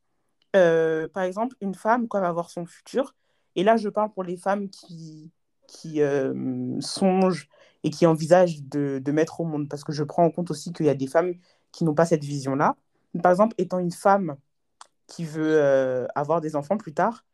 Euh, 0.56 1.08
par 1.08 1.24
exemple, 1.24 1.56
une 1.60 1.74
femme, 1.74 2.06
quand 2.08 2.18
elle 2.18 2.24
va 2.24 2.32
voir 2.32 2.50
son 2.50 2.64
futur, 2.66 3.14
et 3.56 3.64
là 3.64 3.76
je 3.76 3.88
parle 3.88 4.12
pour 4.12 4.22
les 4.22 4.36
femmes 4.36 4.68
qui, 4.68 5.32
qui 5.66 6.00
euh, 6.00 6.80
songent 6.80 7.48
et 7.82 7.90
qui 7.90 8.06
envisagent 8.06 8.62
de, 8.62 9.00
de 9.02 9.12
mettre 9.12 9.40
au 9.40 9.44
monde, 9.44 9.68
parce 9.68 9.84
que 9.84 9.92
je 9.92 10.04
prends 10.04 10.24
en 10.24 10.30
compte 10.30 10.50
aussi 10.50 10.72
qu'il 10.72 10.86
y 10.86 10.90
a 10.90 10.94
des 10.94 11.06
femmes 11.06 11.34
qui 11.72 11.84
n'ont 11.84 11.94
pas 11.94 12.06
cette 12.06 12.24
vision-là. 12.24 12.76
Par 13.22 13.32
exemple, 13.32 13.54
étant 13.58 13.78
une 13.78 13.92
femme 13.92 14.36
qui 15.06 15.24
veut 15.24 16.08
avoir 16.14 16.40
des 16.40 16.56
enfants 16.56 16.78
plus 16.78 16.94
tard, 16.94 17.24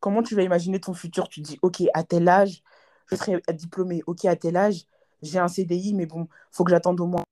comment 0.00 0.22
tu 0.22 0.34
vas 0.34 0.42
imaginer 0.42 0.80
ton 0.80 0.94
futur? 0.94 1.28
Tu 1.28 1.40
dis, 1.40 1.58
ok, 1.62 1.82
à 1.94 2.02
tel 2.02 2.28
âge, 2.28 2.62
je 3.06 3.16
serai 3.16 3.40
diplômée, 3.52 4.02
ok, 4.06 4.24
à 4.24 4.34
tel 4.34 4.56
âge, 4.56 4.86
j'ai 5.22 5.38
un 5.38 5.48
CDI, 5.48 5.94
mais 5.94 6.06
bon, 6.06 6.28
faut 6.50 6.64
que 6.64 6.70
j'attende 6.70 7.00
au 7.00 7.06
moins 7.06 7.24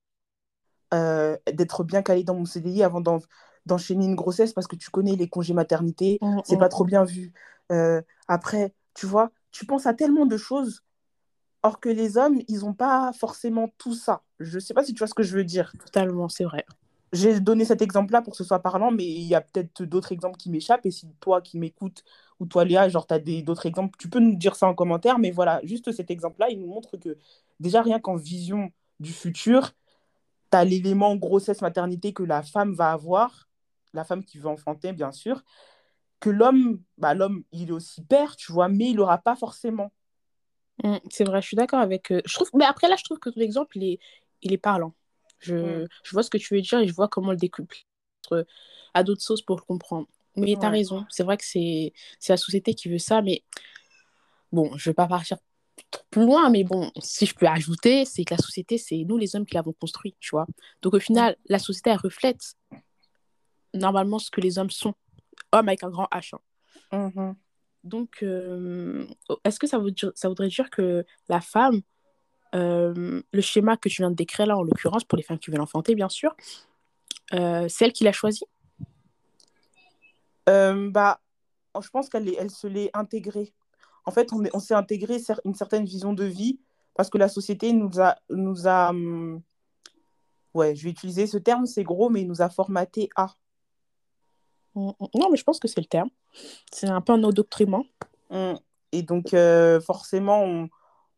euh, 0.95 1.37
d'être 1.53 1.85
bien 1.85 2.03
calée 2.03 2.25
dans 2.25 2.35
mon 2.35 2.45
CDI 2.45 2.83
avant 2.83 3.01
d'en- 3.01 3.21
d'enchaîner 3.67 4.07
une 4.07 4.17
grossesse 4.17 4.53
parce 4.53 4.67
que 4.67 4.77
tu 4.77 4.91
connais 4.91 5.17
les 5.17 5.29
congés 5.29 5.55
maternité, 5.55 6.19
Mm, 6.21 6.41
c'est 6.45 6.57
mm. 6.57 6.59
pas 6.59 6.69
trop 6.69 6.85
bien 6.85 7.05
vu. 7.05 7.33
Euh, 7.73 8.03
après, 8.29 8.73
tu 8.95 9.07
vois, 9.07 9.31
tu 9.53 9.67
penses 9.67 9.87
à 9.87 9.95
tellement 9.95 10.27
de 10.27 10.37
choses, 10.37 10.83
or 11.63 11.81
que 11.81 11.89
les 11.89 12.17
hommes, 12.19 12.41
ils 12.49 12.65
ont 12.65 12.75
pas 12.75 13.13
forcément 13.13 13.69
tout 13.79 13.95
ça. 13.95 14.23
Je 14.41 14.59
sais 14.59 14.75
pas 14.75 14.85
si 14.85 14.95
tu 14.95 14.99
vois 14.99 15.09
ce 15.09 15.15
que 15.15 15.23
je 15.23 15.37
veux 15.37 15.45
dire. 15.45 15.73
Totalement, 15.85 16.29
c'est 16.29 16.45
vrai. 16.45 16.65
J'ai 17.12 17.40
donné 17.40 17.64
cet 17.64 17.83
exemple-là 17.83 18.23
pour 18.23 18.33
que 18.33 18.37
ce 18.37 18.45
soit 18.45 18.61
parlant, 18.61 18.93
mais 18.93 19.05
il 19.05 19.23
y 19.23 19.35
a 19.35 19.40
peut-être 19.40 19.83
d'autres 19.85 20.12
exemples 20.12 20.37
qui 20.37 20.50
m'échappent. 20.50 20.87
Et 20.87 20.90
si 20.93 21.09
toi 21.21 21.40
qui 21.40 21.59
m'écoutes 21.59 22.05
ou 22.38 22.47
toi 22.47 22.64
Léa, 22.64 22.88
genre 22.88 23.07
tu 23.07 23.14
as 23.14 23.19
d'autres 23.43 23.67
exemples, 23.67 23.99
tu 23.99 24.09
peux 24.09 24.21
nous 24.21 24.37
dire 24.37 24.55
ça 24.55 24.67
en 24.69 24.75
commentaire. 24.75 25.19
Mais 25.19 25.31
voilà, 25.33 25.61
juste 25.64 25.90
cet 25.93 26.11
exemple-là, 26.11 26.50
il 26.50 26.61
nous 26.61 26.69
montre 26.69 26.97
que 26.97 27.19
déjà 27.59 27.83
rien 27.83 27.99
qu'en 27.99 28.17
vision 28.17 28.71
du 29.00 29.12
futur, 29.12 29.73
tu 30.52 30.57
as 30.57 30.64
l'élément 30.64 31.17
grossesse, 31.17 31.62
maternité 31.62 32.12
que 32.12 32.23
la 32.23 32.43
femme 32.43 32.75
va 32.75 32.93
avoir, 32.93 33.49
la 33.93 34.05
femme 34.05 34.25
qui 34.25 34.38
veut 34.38 34.49
enfanter, 34.49 34.93
bien 34.93 35.12
sûr, 35.12 35.43
que 36.21 36.31
l'homme, 36.31 36.81
bah, 36.99 37.14
l'homme, 37.14 37.45
il 37.52 37.71
est 37.71 37.73
aussi 37.73 38.02
père, 38.05 38.37
tu 38.37 38.52
vois, 38.52 38.69
mais 38.69 38.90
il 38.90 38.97
n'aura 38.97 39.19
pas 39.19 39.37
forcément. 39.37 39.90
Mm, 40.85 40.97
c'est 41.11 41.25
vrai, 41.25 41.43
je 41.43 41.49
suis 41.49 41.57
d'accord 41.57 41.81
avec. 41.81 42.11
euh, 42.11 42.21
je 42.25 42.35
trouve... 42.35 42.50
Mais 42.55 42.64
après, 42.64 42.88
là, 42.88 42.97
je 42.97 43.05
trouve 43.05 43.19
que 43.19 43.31
ton 43.31 43.40
exemple, 43.40 43.76
il 43.79 43.85
est, 43.85 43.99
il 44.43 44.52
est 44.52 44.59
parlant. 44.59 44.95
Je... 45.41 45.87
Je 46.05 46.11
vois 46.13 46.23
ce 46.23 46.31
que 46.31 46.39
tu 46.39 46.55
veux 46.55 46.61
dire 46.61 46.79
et 46.81 46.87
je 46.89 46.93
vois 46.95 47.09
comment 47.09 47.31
le 47.33 47.37
découple 47.37 47.77
euh, 48.33 48.45
à 48.95 49.03
d'autres 49.03 49.23
sauces 49.23 49.43
pour 49.43 49.57
le 49.57 49.63
comprendre. 49.63 50.07
Mais 50.37 50.55
tu 50.55 50.65
as 50.65 50.71
Ouais. 50.71 50.76
raison, 50.79 51.05
c'est 51.11 51.23
vrai 51.25 51.37
que 51.37 51.45
c'est 51.45 51.93
la 52.29 52.37
société 52.37 52.75
qui 52.75 52.89
veut 52.89 52.99
ça, 52.99 53.21
mais 53.23 53.43
bon, 54.53 54.76
je 54.76 54.91
vais 54.91 54.95
pas 54.95 55.07
partir 55.07 55.39
trop 55.91 56.05
plus 56.11 56.25
loin, 56.25 56.50
mais 56.50 56.63
bon, 56.63 56.91
si 57.03 57.26
je 57.26 57.35
peux 57.35 57.47
ajouter, 57.47 58.05
c'est 58.05 58.25
que 58.25 58.35
la 58.35 58.39
société, 58.39 58.79
c'est 58.79 59.05
nous 59.05 59.17
les 59.17 59.35
hommes 59.35 59.47
qui 59.47 59.55
l'avons 59.55 59.73
construit, 59.73 60.15
tu 60.21 60.31
vois. 60.31 60.47
Donc 60.83 60.95
au 60.95 61.00
final, 61.00 61.37
la 61.49 61.59
société, 61.59 61.91
elle 61.91 61.97
reflète 61.99 62.55
normalement 63.75 64.19
ce 64.19 64.31
que 64.31 64.41
les 64.41 64.59
hommes 64.59 64.71
sont. 64.71 64.95
Hommes 65.53 65.69
avec 65.69 65.83
un 65.83 65.91
grand 65.91 66.07
H. 66.13 66.35
hein. 66.93 67.11
Mhm. 67.17 67.35
Donc, 67.83 68.23
euh, 68.23 69.07
est-ce 69.45 69.59
que 69.59 69.67
ça, 69.67 69.79
veut 69.79 69.91
dire- 69.91 70.13
ça 70.15 70.29
voudrait 70.29 70.49
dire 70.49 70.69
que 70.71 71.05
la 71.29 71.41
femme, 71.41 71.81
euh, 72.54 73.23
le 73.32 73.41
schéma 73.41 73.76
que 73.76 73.89
tu 73.89 74.02
viens 74.02 74.10
de 74.10 74.17
décrire 74.17 74.47
là, 74.47 74.56
en 74.56 74.63
l'occurrence, 74.63 75.04
pour 75.04 75.17
les 75.17 75.23
femmes 75.23 75.39
qui 75.39 75.50
veulent 75.50 75.60
enfanter, 75.60 75.95
bien 75.95 76.08
sûr, 76.08 76.34
euh, 77.32 77.67
c'est 77.69 77.84
elle 77.86 77.93
qui 77.93 78.04
l'a 78.04 78.13
choisi? 78.13 78.45
Euh, 80.49 80.91
bah, 80.91 81.21
je 81.80 81.89
pense 81.91 82.08
qu'elle 82.08 82.28
elle 82.39 82.50
se 82.50 82.67
l'est 82.67 82.91
intégrée. 82.95 83.52
En 84.04 84.10
fait, 84.10 84.32
on 84.32 84.45
est- 84.45 84.50
on 84.54 84.60
s'est 84.60 84.75
intégré 84.75 85.19
une 85.45 85.54
certaine 85.54 85.84
vision 85.84 86.13
de 86.13 86.25
vie 86.25 86.58
parce 86.97 87.10
que 87.10 87.19
la 87.19 87.28
société 87.28 87.73
nous 87.73 88.00
a, 88.00 88.17
nous 88.30 88.67
a 88.67 88.91
hum, 88.91 89.43
ouais, 90.54 90.75
je 90.75 90.84
vais 90.84 90.91
utiliser 90.91 91.26
ce 91.26 91.39
terme, 91.39 91.67
c'est 91.67 91.84
gros, 91.84 92.08
mais 92.10 92.23
il 92.23 92.28
nous 92.28 92.43
a 92.43 92.49
formaté 92.49 93.08
à. 93.17 93.28
Mm, 94.75 94.89
mm. 94.89 95.06
Non, 95.15 95.30
mais 95.30 95.36
je 95.36 95.45
pense 95.45 95.58
que 95.60 95.69
c'est 95.69 95.80
le 95.80 95.86
terme. 95.86 96.10
C'est 96.73 96.89
un 96.89 97.00
peu 97.00 97.13
un 97.13 97.23
endoctrinement. 97.23 97.84
Hum, 98.30 98.58
Et 98.93 99.02
donc, 99.02 99.34
euh, 99.34 99.80
forcément, 99.80 100.43
on, 100.43 100.69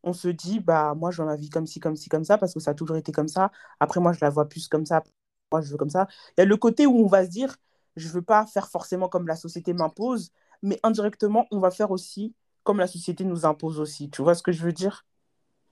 on 0.03 0.12
se 0.12 0.29
dit, 0.29 0.61
bah, 0.61 0.95
moi, 0.95 1.11
je 1.11 1.23
veux 1.23 1.29
ma 1.29 1.37
vie 1.37 1.51
comme 1.51 1.67
ci, 1.67 1.81
comme 1.81 1.97
ci, 1.97 2.09
comme 2.09 2.25
ça, 2.25 2.38
parce 2.38 2.55
que 2.55 2.61
ça 2.61 2.73
a 2.73 2.75
toujours 2.75 2.97
été 2.97 3.12
comme 3.12 3.29
ça. 3.29 3.51
Après, 3.81 4.01
moi, 4.01 4.12
je 4.12 4.19
la 4.21 4.31
vois 4.31 4.49
plus 4.49 4.69
comme 4.69 4.87
ça. 4.87 5.03
Moi, 5.51 5.61
je 5.61 5.71
veux 5.71 5.77
comme 5.77 5.91
ça. 5.91 6.07
Il 6.37 6.41
y 6.41 6.43
a 6.43 6.47
le 6.47 6.57
côté 6.57 6.87
où 6.87 7.05
on 7.05 7.07
va 7.07 7.25
se 7.25 7.31
dire, 7.31 7.57
je 7.97 8.09
veux 8.09 8.23
pas 8.23 8.47
faire 8.47 8.69
forcément 8.69 9.09
comme 9.09 9.27
la 9.27 9.37
société 9.37 9.73
m'impose, 9.73 10.33
mais 10.62 10.81
indirectement, 10.83 11.47
on 11.51 11.59
va 11.59 11.71
faire 11.71 11.91
aussi 11.91 12.35
comme 12.65 12.79
la 12.79 12.87
société 12.87 13.25
nous 13.25 13.45
impose 13.45 13.81
aussi. 13.81 14.11
Tu 14.11 14.23
vois 14.23 14.35
ce 14.35 14.43
que 14.43 14.53
je 14.53 14.62
veux 14.62 14.73
dire? 14.73 15.05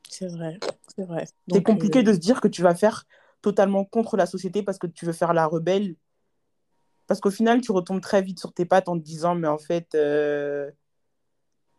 C'est 0.08 0.26
vrai, 0.26 0.58
c'est 0.94 1.04
vrai. 1.04 1.24
C'est 1.50 1.62
compliqué 1.62 2.00
euh, 2.00 2.02
de 2.02 2.12
se 2.12 2.18
dire 2.18 2.40
que 2.40 2.48
tu 2.48 2.62
vas 2.62 2.74
faire 2.74 3.06
totalement 3.42 3.84
contre 3.84 4.16
la 4.16 4.26
société 4.26 4.62
parce 4.62 4.78
que 4.78 4.86
tu 4.86 5.06
veux 5.06 5.12
faire 5.12 5.32
la 5.32 5.46
rebelle. 5.46 5.94
Parce 7.06 7.20
qu'au 7.20 7.30
final, 7.30 7.60
tu 7.60 7.72
retombes 7.72 8.00
très 8.00 8.22
vite 8.22 8.38
sur 8.38 8.52
tes 8.52 8.64
pattes 8.64 8.88
en 8.88 8.98
te 8.98 9.02
disant, 9.04 9.34
mais 9.34 9.48
en 9.48 9.58
fait, 9.58 9.94
euh, 9.94 10.70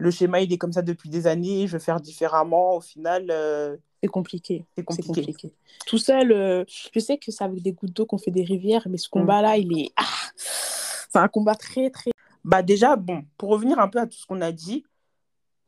le 0.01 0.09
schéma, 0.11 0.41
il 0.41 0.51
est 0.51 0.57
comme 0.57 0.73
ça 0.73 0.81
depuis 0.81 1.09
des 1.09 1.27
années, 1.27 1.67
je 1.67 1.73
vais 1.77 1.83
faire 1.83 2.01
différemment. 2.01 2.75
Au 2.75 2.81
final, 2.81 3.27
euh, 3.29 3.77
c'est 4.01 4.09
compliqué. 4.09 4.65
c'est 4.75 4.83
compliqué. 4.83 5.21
compliqué. 5.21 5.53
Tout 5.85 5.99
seul, 5.99 6.31
euh, 6.31 6.63
je 6.91 6.99
sais 6.99 7.17
que 7.19 7.31
c'est 7.31 7.43
avec 7.43 7.61
des 7.61 7.71
gouttes 7.71 7.93
d'eau 7.93 8.07
qu'on 8.07 8.17
fait 8.17 8.31
des 8.31 8.43
rivières, 8.43 8.87
mais 8.89 8.97
ce 8.97 9.07
Mm. 9.09 9.11
combat-là, 9.11 9.57
il 9.57 9.79
est. 9.79 9.91
Ah 9.95 10.03
c'est 10.35 11.19
un 11.19 11.27
combat 11.27 11.55
très, 11.55 11.89
très. 11.91 12.11
Bah 12.43 12.63
déjà, 12.63 12.95
bon, 12.95 13.23
pour 13.37 13.49
revenir 13.49 13.77
un 13.79 13.87
peu 13.89 13.99
à 13.99 14.07
tout 14.07 14.17
ce 14.17 14.25
qu'on 14.25 14.41
a 14.41 14.51
dit, 14.51 14.83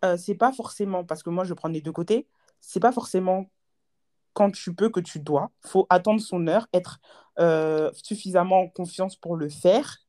euh, 0.03 0.17
c'est 0.17 0.35
pas 0.35 0.51
forcément, 0.51 1.03
parce 1.03 1.21
que 1.21 1.29
moi, 1.29 1.43
je 1.43 1.53
prends 1.53 1.67
les 1.69 1.81
deux 1.81 1.91
côtés, 1.91 2.25
c'est 2.59 2.79
pas 2.79 2.91
forcément 2.91 3.45
quand 4.33 4.49
tu 4.51 4.73
peux 4.73 4.89
que 4.89 4.99
tu 4.99 5.19
dois. 5.19 5.51
faut 5.61 5.85
attendre 5.91 6.19
son 6.21 6.47
heure, 6.47 6.67
être 6.73 6.99
euh, 7.39 7.91
suffisamment 7.93 8.61
en 8.61 8.67
confiance 8.67 9.15
pour 9.15 9.35
le 9.35 9.49
faire, 9.49 9.99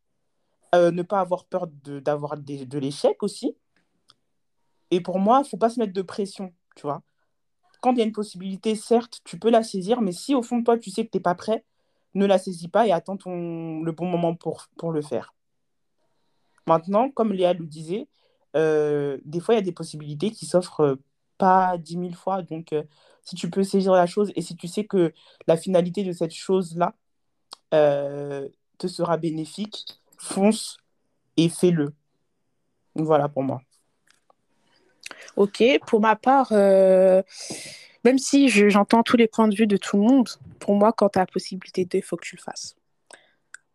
ne 0.72 1.02
pas 1.02 1.20
avoir 1.20 1.44
peur 1.44 1.66
de, 1.84 2.00
d'avoir 2.00 2.36
des- 2.36 2.64
de 2.66 2.78
l'échec 2.78 3.22
aussi. 3.22 3.54
Et 4.94 5.00
pour 5.00 5.18
moi, 5.18 5.42
il 5.44 5.48
faut 5.48 5.56
pas 5.56 5.70
se 5.70 5.80
mettre 5.80 5.92
de 5.92 6.02
pression, 6.02 6.52
tu 6.76 6.82
vois. 6.82 7.02
Quand 7.80 7.90
il 7.90 7.98
y 7.98 8.00
a 8.00 8.04
une 8.04 8.12
possibilité, 8.12 8.76
certes, 8.76 9.20
tu 9.24 9.40
peux 9.40 9.50
la 9.50 9.64
saisir, 9.64 10.00
mais 10.00 10.12
si 10.12 10.36
au 10.36 10.42
fond 10.42 10.58
de 10.58 10.62
toi, 10.62 10.78
tu 10.78 10.90
sais 10.90 11.04
que 11.04 11.10
tu 11.10 11.16
n'es 11.16 11.22
pas 11.22 11.34
prêt, 11.34 11.64
ne 12.14 12.24
la 12.26 12.38
saisis 12.38 12.68
pas 12.68 12.86
et 12.86 12.92
attends 12.92 13.18
le 13.26 13.90
bon 13.90 14.06
moment 14.06 14.36
pour, 14.36 14.68
pour 14.78 14.92
le 14.92 15.02
faire. 15.02 15.34
Maintenant, 16.68 17.10
comme 17.10 17.32
Léa 17.32 17.54
le 17.54 17.66
disait, 17.66 18.06
euh, 18.54 19.18
des 19.24 19.40
fois, 19.40 19.54
il 19.54 19.58
y 19.58 19.62
a 19.62 19.64
des 19.64 19.72
possibilités 19.72 20.30
qui 20.30 20.46
s'offrent 20.46 20.84
euh, 20.84 21.02
pas 21.38 21.76
dix 21.76 21.96
mille 21.96 22.14
fois. 22.14 22.42
Donc, 22.42 22.72
euh, 22.72 22.84
si 23.24 23.34
tu 23.34 23.50
peux 23.50 23.64
saisir 23.64 23.94
la 23.94 24.06
chose 24.06 24.30
et 24.36 24.42
si 24.42 24.54
tu 24.54 24.68
sais 24.68 24.84
que 24.84 25.12
la 25.48 25.56
finalité 25.56 26.04
de 26.04 26.12
cette 26.12 26.32
chose-là 26.32 26.94
euh, 27.74 28.48
te 28.78 28.86
sera 28.86 29.16
bénéfique, 29.16 29.86
fonce 30.18 30.78
et 31.36 31.48
fais-le. 31.48 31.92
Voilà 32.94 33.28
pour 33.28 33.42
moi. 33.42 33.60
Ok, 35.36 35.62
pour 35.86 36.00
ma 36.00 36.16
part, 36.16 36.48
euh, 36.52 37.22
même 38.04 38.18
si 38.18 38.48
je- 38.48 38.68
j'entends 38.68 39.02
tous 39.02 39.16
les 39.16 39.26
points 39.26 39.48
de 39.48 39.54
vue 39.54 39.66
de 39.66 39.76
tout 39.76 39.96
le 39.96 40.02
monde, 40.02 40.28
pour 40.60 40.74
moi, 40.76 40.92
quand 40.92 41.08
tu 41.10 41.18
as 41.18 41.22
la 41.22 41.26
possibilité 41.26 41.84
de, 41.84 41.98
il 41.98 42.02
faut 42.02 42.16
que 42.16 42.24
tu 42.24 42.36
le 42.36 42.42
fasses. 42.42 42.76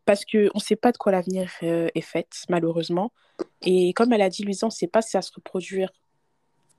Parce 0.05 0.25
qu'on 0.25 0.49
ne 0.55 0.59
sait 0.59 0.75
pas 0.75 0.91
de 0.91 0.97
quoi 0.97 1.11
l'avenir 1.11 1.51
euh, 1.63 1.89
est 1.93 2.01
fait, 2.01 2.27
malheureusement. 2.49 3.11
Et 3.61 3.93
comme 3.93 4.13
elle 4.13 4.21
a 4.21 4.29
dit, 4.29 4.43
Louisa, 4.43 4.65
on 4.65 4.69
ne 4.69 4.73
sait 4.73 4.87
pas 4.87 5.01
si 5.01 5.11
ça 5.11 5.21
se 5.21 5.31
reproduire 5.33 5.91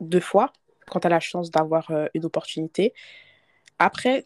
deux 0.00 0.20
fois 0.20 0.52
quand 0.88 1.00
tu 1.00 1.06
as 1.06 1.10
la 1.10 1.20
chance 1.20 1.50
d'avoir 1.50 1.90
euh, 1.90 2.06
une 2.14 2.24
opportunité. 2.24 2.92
Après, 3.78 4.24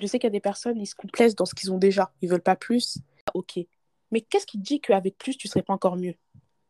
je 0.00 0.06
sais 0.06 0.18
qu'il 0.18 0.26
y 0.26 0.28
a 0.28 0.30
des 0.30 0.40
personnes, 0.40 0.78
ils 0.80 0.86
se 0.86 0.94
complaisent 0.94 1.34
dans 1.34 1.46
ce 1.46 1.54
qu'ils 1.54 1.72
ont 1.72 1.78
déjà. 1.78 2.12
Ils 2.22 2.28
veulent 2.28 2.40
pas 2.40 2.56
plus. 2.56 2.98
Ok. 3.32 3.58
Mais 4.10 4.20
qu'est-ce 4.20 4.46
qui 4.46 4.58
te 4.58 4.62
dit 4.62 4.80
qu'avec 4.80 5.18
plus, 5.18 5.36
tu 5.36 5.48
serais 5.48 5.62
pas 5.62 5.72
encore 5.72 5.96
mieux? 5.96 6.14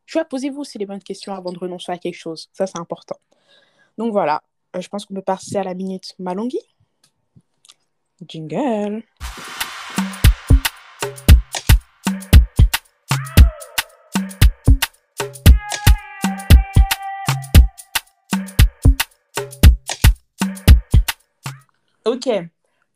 Tu 0.07 0.19
vois, 0.19 0.25
posez-vous 0.25 0.61
aussi 0.61 0.79
les 0.79 0.87
bonnes 0.87 1.03
questions 1.03 1.35
avant 1.35 1.53
de 1.53 1.59
renoncer 1.59 1.93
à 1.93 1.99
quelque 1.99 2.17
chose. 2.17 2.49
Ça, 2.53 2.67
c'est 2.67 2.79
important. 2.79 3.17
Donc 3.99 4.12
voilà, 4.12 4.43
Euh, 4.77 4.81
je 4.81 4.88
pense 4.88 5.07
qu'on 5.07 5.14
peut 5.14 5.23
passer 5.23 5.57
à 5.57 5.62
la 5.62 5.73
minute 5.75 6.14
Malonghi. 6.19 6.59
Jingle. 8.27 9.03
Ok. 22.05 22.29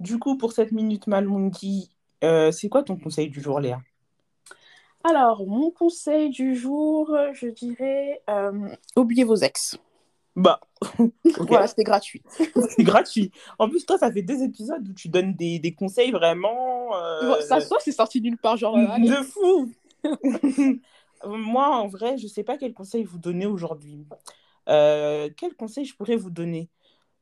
Du 0.00 0.18
coup, 0.18 0.36
pour 0.36 0.52
cette 0.52 0.72
minute 0.72 1.06
Malmondi, 1.06 1.90
euh, 2.24 2.50
c'est 2.52 2.68
quoi 2.68 2.82
ton 2.82 2.96
conseil 2.96 3.30
du 3.30 3.40
jour, 3.40 3.58
Léa? 3.60 3.80
Alors, 5.04 5.46
mon 5.46 5.70
conseil 5.70 6.30
du 6.30 6.54
jour, 6.54 7.16
je 7.32 7.48
dirais 7.48 8.20
euh, 8.28 8.68
oubliez 8.96 9.24
vos 9.24 9.36
ex. 9.36 9.78
Bah. 10.36 10.60
Voilà, 11.38 11.66
c'était 11.66 11.84
gratuit. 11.84 12.22
c'est 12.76 12.84
gratuit. 12.84 13.30
En 13.58 13.68
plus, 13.68 13.84
toi, 13.86 13.98
ça 13.98 14.12
fait 14.12 14.22
deux 14.22 14.42
épisodes 14.42 14.86
où 14.88 14.92
tu 14.92 15.08
donnes 15.08 15.34
des, 15.34 15.58
des 15.58 15.74
conseils 15.74 16.10
vraiment 16.10 16.94
euh, 16.96 17.40
Ça 17.40 17.60
soit 17.60 17.78
c'est 17.80 17.92
sorti 17.92 18.20
nulle 18.20 18.38
part, 18.38 18.56
genre. 18.56 18.76
euh, 18.76 18.86
allez. 18.88 19.08
de 19.08 19.14
fou. 19.16 19.72
Moi, 21.26 21.66
en 21.66 21.88
vrai, 21.88 22.18
je 22.18 22.26
sais 22.28 22.44
pas 22.44 22.56
quel 22.56 22.72
conseil 22.72 23.02
vous 23.04 23.18
donner 23.18 23.46
aujourd'hui. 23.46 24.06
Euh, 24.68 25.28
quel 25.36 25.54
conseil 25.54 25.84
je 25.84 25.96
pourrais 25.96 26.16
vous 26.16 26.30
donner? 26.30 26.68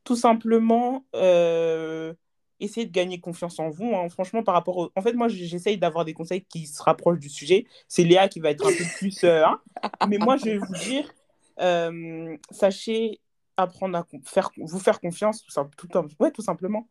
Tout 0.04 0.16
simplement, 0.16 1.04
euh, 1.14 2.12
essayer 2.60 2.86
de 2.86 2.92
gagner 2.92 3.20
confiance 3.20 3.58
en 3.58 3.70
vous. 3.70 3.94
hein. 3.94 4.08
Franchement, 4.08 4.42
par 4.42 4.54
rapport 4.54 4.76
au... 4.76 4.90
En 4.96 5.02
fait, 5.02 5.12
moi, 5.12 5.28
j'essaye 5.28 5.78
d'avoir 5.78 6.04
des 6.04 6.14
conseils 6.14 6.44
qui 6.44 6.66
se 6.66 6.82
rapprochent 6.82 7.18
du 7.18 7.28
sujet. 7.28 7.66
C'est 7.88 8.04
Léa 8.04 8.28
qui 8.28 8.40
va 8.40 8.50
être 8.50 8.66
un 8.66 8.70
peu 8.70 8.84
plus... 8.98 9.24
euh, 9.24 9.44
hein. 9.44 9.60
Mais 10.08 10.18
moi, 10.18 10.36
je 10.36 10.44
vais 10.44 10.58
vous 10.58 10.74
dire, 10.84 11.12
euh, 11.60 12.36
sachez 12.50 13.20
apprendre 13.56 13.96
à 13.96 14.06
faire, 14.24 14.50
vous 14.58 14.78
faire 14.78 15.00
confiance, 15.00 15.44
tout, 15.44 15.88
tout, 15.88 16.08
ouais, 16.20 16.30
tout 16.30 16.42
simplement. 16.42 16.88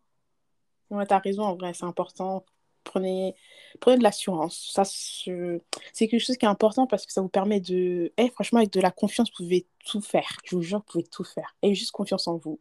Ouais, 0.90 1.06
t'as 1.06 1.20
raison, 1.20 1.44
en 1.44 1.56
vrai, 1.56 1.74
c'est 1.74 1.86
important. 1.86 2.46
Prenez, 2.84 3.34
prenez 3.80 3.98
de 3.98 4.04
l'assurance. 4.04 4.72
Ça, 4.72 4.84
c'est 4.86 6.08
quelque 6.08 6.20
chose 6.20 6.38
qui 6.38 6.46
est 6.46 6.50
important 6.50 6.86
parce 6.86 7.06
que 7.08 7.12
ça 7.12 7.22
vous 7.22 7.30
permet 7.30 7.60
de. 7.60 8.14
Eh, 8.18 8.30
franchement, 8.30 8.60
avec 8.60 8.72
de 8.72 8.80
la 8.80 8.92
confiance, 8.92 9.30
vous 9.32 9.44
pouvez 9.44 9.66
tout 9.86 10.02
faire. 10.02 10.38
Je 10.44 10.56
vous 10.56 10.62
jure, 10.62 10.78
vous 10.80 10.84
pouvez 10.84 11.04
tout 11.04 11.24
faire. 11.24 11.56
Et 11.64 11.74
juste 11.74 11.92
confiance 11.92 12.28
en 12.28 12.38
vous. 12.38 12.60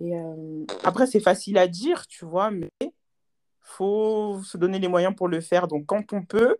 Et 0.00 0.14
euh, 0.16 0.64
Après, 0.82 1.06
c'est 1.06 1.20
facile 1.20 1.56
à 1.58 1.66
dire, 1.68 2.06
tu 2.06 2.24
vois, 2.24 2.50
mais 2.50 2.68
faut 3.60 4.42
se 4.42 4.56
donner 4.56 4.78
les 4.78 4.88
moyens 4.88 5.14
pour 5.14 5.28
le 5.28 5.40
faire. 5.40 5.68
Donc, 5.68 5.86
quand 5.86 6.12
on 6.12 6.22
peut, 6.24 6.56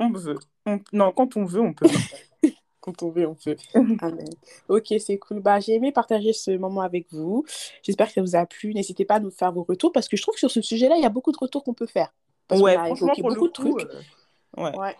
on 0.00 0.10
veut. 0.10 0.38
On- 0.66 0.80
Non, 0.92 1.12
quand 1.12 1.36
on 1.36 1.44
veut, 1.44 1.60
on 1.60 1.72
peut. 1.72 1.86
quand 2.80 3.02
on 3.02 3.10
veut, 3.10 3.26
on 3.28 3.34
peut. 3.34 3.56
Amen. 4.00 4.28
Ok, 4.68 4.92
c'est 4.98 5.18
cool. 5.18 5.40
Bah, 5.40 5.60
j'ai 5.60 5.74
aimé 5.74 5.92
partager 5.92 6.32
ce 6.32 6.50
moment 6.56 6.80
avec 6.82 7.06
vous. 7.12 7.44
J'espère 7.82 8.08
que 8.08 8.12
ça 8.14 8.20
vous 8.22 8.36
a 8.36 8.44
plu. 8.46 8.74
N'hésitez 8.74 9.04
pas 9.04 9.14
à 9.16 9.20
nous 9.20 9.30
faire 9.30 9.52
vos 9.52 9.62
retours 9.62 9.92
parce 9.92 10.08
que 10.08 10.16
je 10.16 10.22
trouve 10.22 10.34
que 10.34 10.40
sur 10.40 10.50
ce 10.50 10.60
sujet-là, 10.60 10.96
il 10.96 11.02
y 11.02 11.06
a 11.06 11.10
beaucoup 11.10 11.32
de 11.32 11.38
retours 11.40 11.64
qu'on 11.64 11.74
peut 11.74 11.86
faire. 11.86 12.12
Parce 12.48 12.60
Ouais, 12.60 12.74
qu'on 12.74 12.80
a 12.82 12.88
évoqué 12.90 13.22
beaucoup 13.22 13.46
de 13.48 13.52
trucs. 13.52 13.80
euh, 13.80 14.62
ouais. 14.62 14.76
Ouais. 14.78 14.96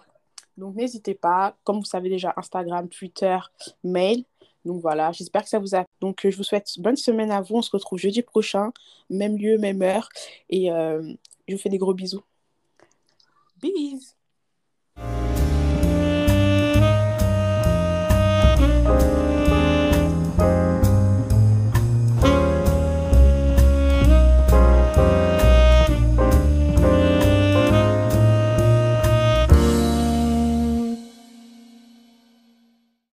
Donc 0.56 0.76
n'hésitez 0.76 1.14
pas, 1.14 1.56
comme 1.64 1.78
vous 1.80 1.84
savez 1.84 2.08
déjà, 2.08 2.32
Instagram, 2.36 2.88
Twitter, 2.88 3.36
mail. 3.82 4.24
Donc 4.64 4.80
voilà, 4.80 5.12
j'espère 5.12 5.42
que 5.42 5.48
ça 5.48 5.58
vous 5.58 5.74
a. 5.74 5.84
Donc 6.00 6.24
euh, 6.24 6.30
je 6.30 6.36
vous 6.36 6.42
souhaite 6.42 6.68
bonne 6.78 6.96
semaine 6.96 7.30
à 7.30 7.40
vous. 7.40 7.56
On 7.56 7.62
se 7.62 7.70
retrouve 7.70 7.98
jeudi 7.98 8.22
prochain, 8.22 8.72
même 9.10 9.36
lieu, 9.36 9.58
même 9.58 9.82
heure. 9.82 10.08
Et 10.50 10.72
euh, 10.72 11.02
je 11.48 11.54
vous 11.54 11.60
fais 11.60 11.68
des 11.68 11.78
gros 11.78 11.94
bisous. 11.94 12.22
Bis. 13.60 14.16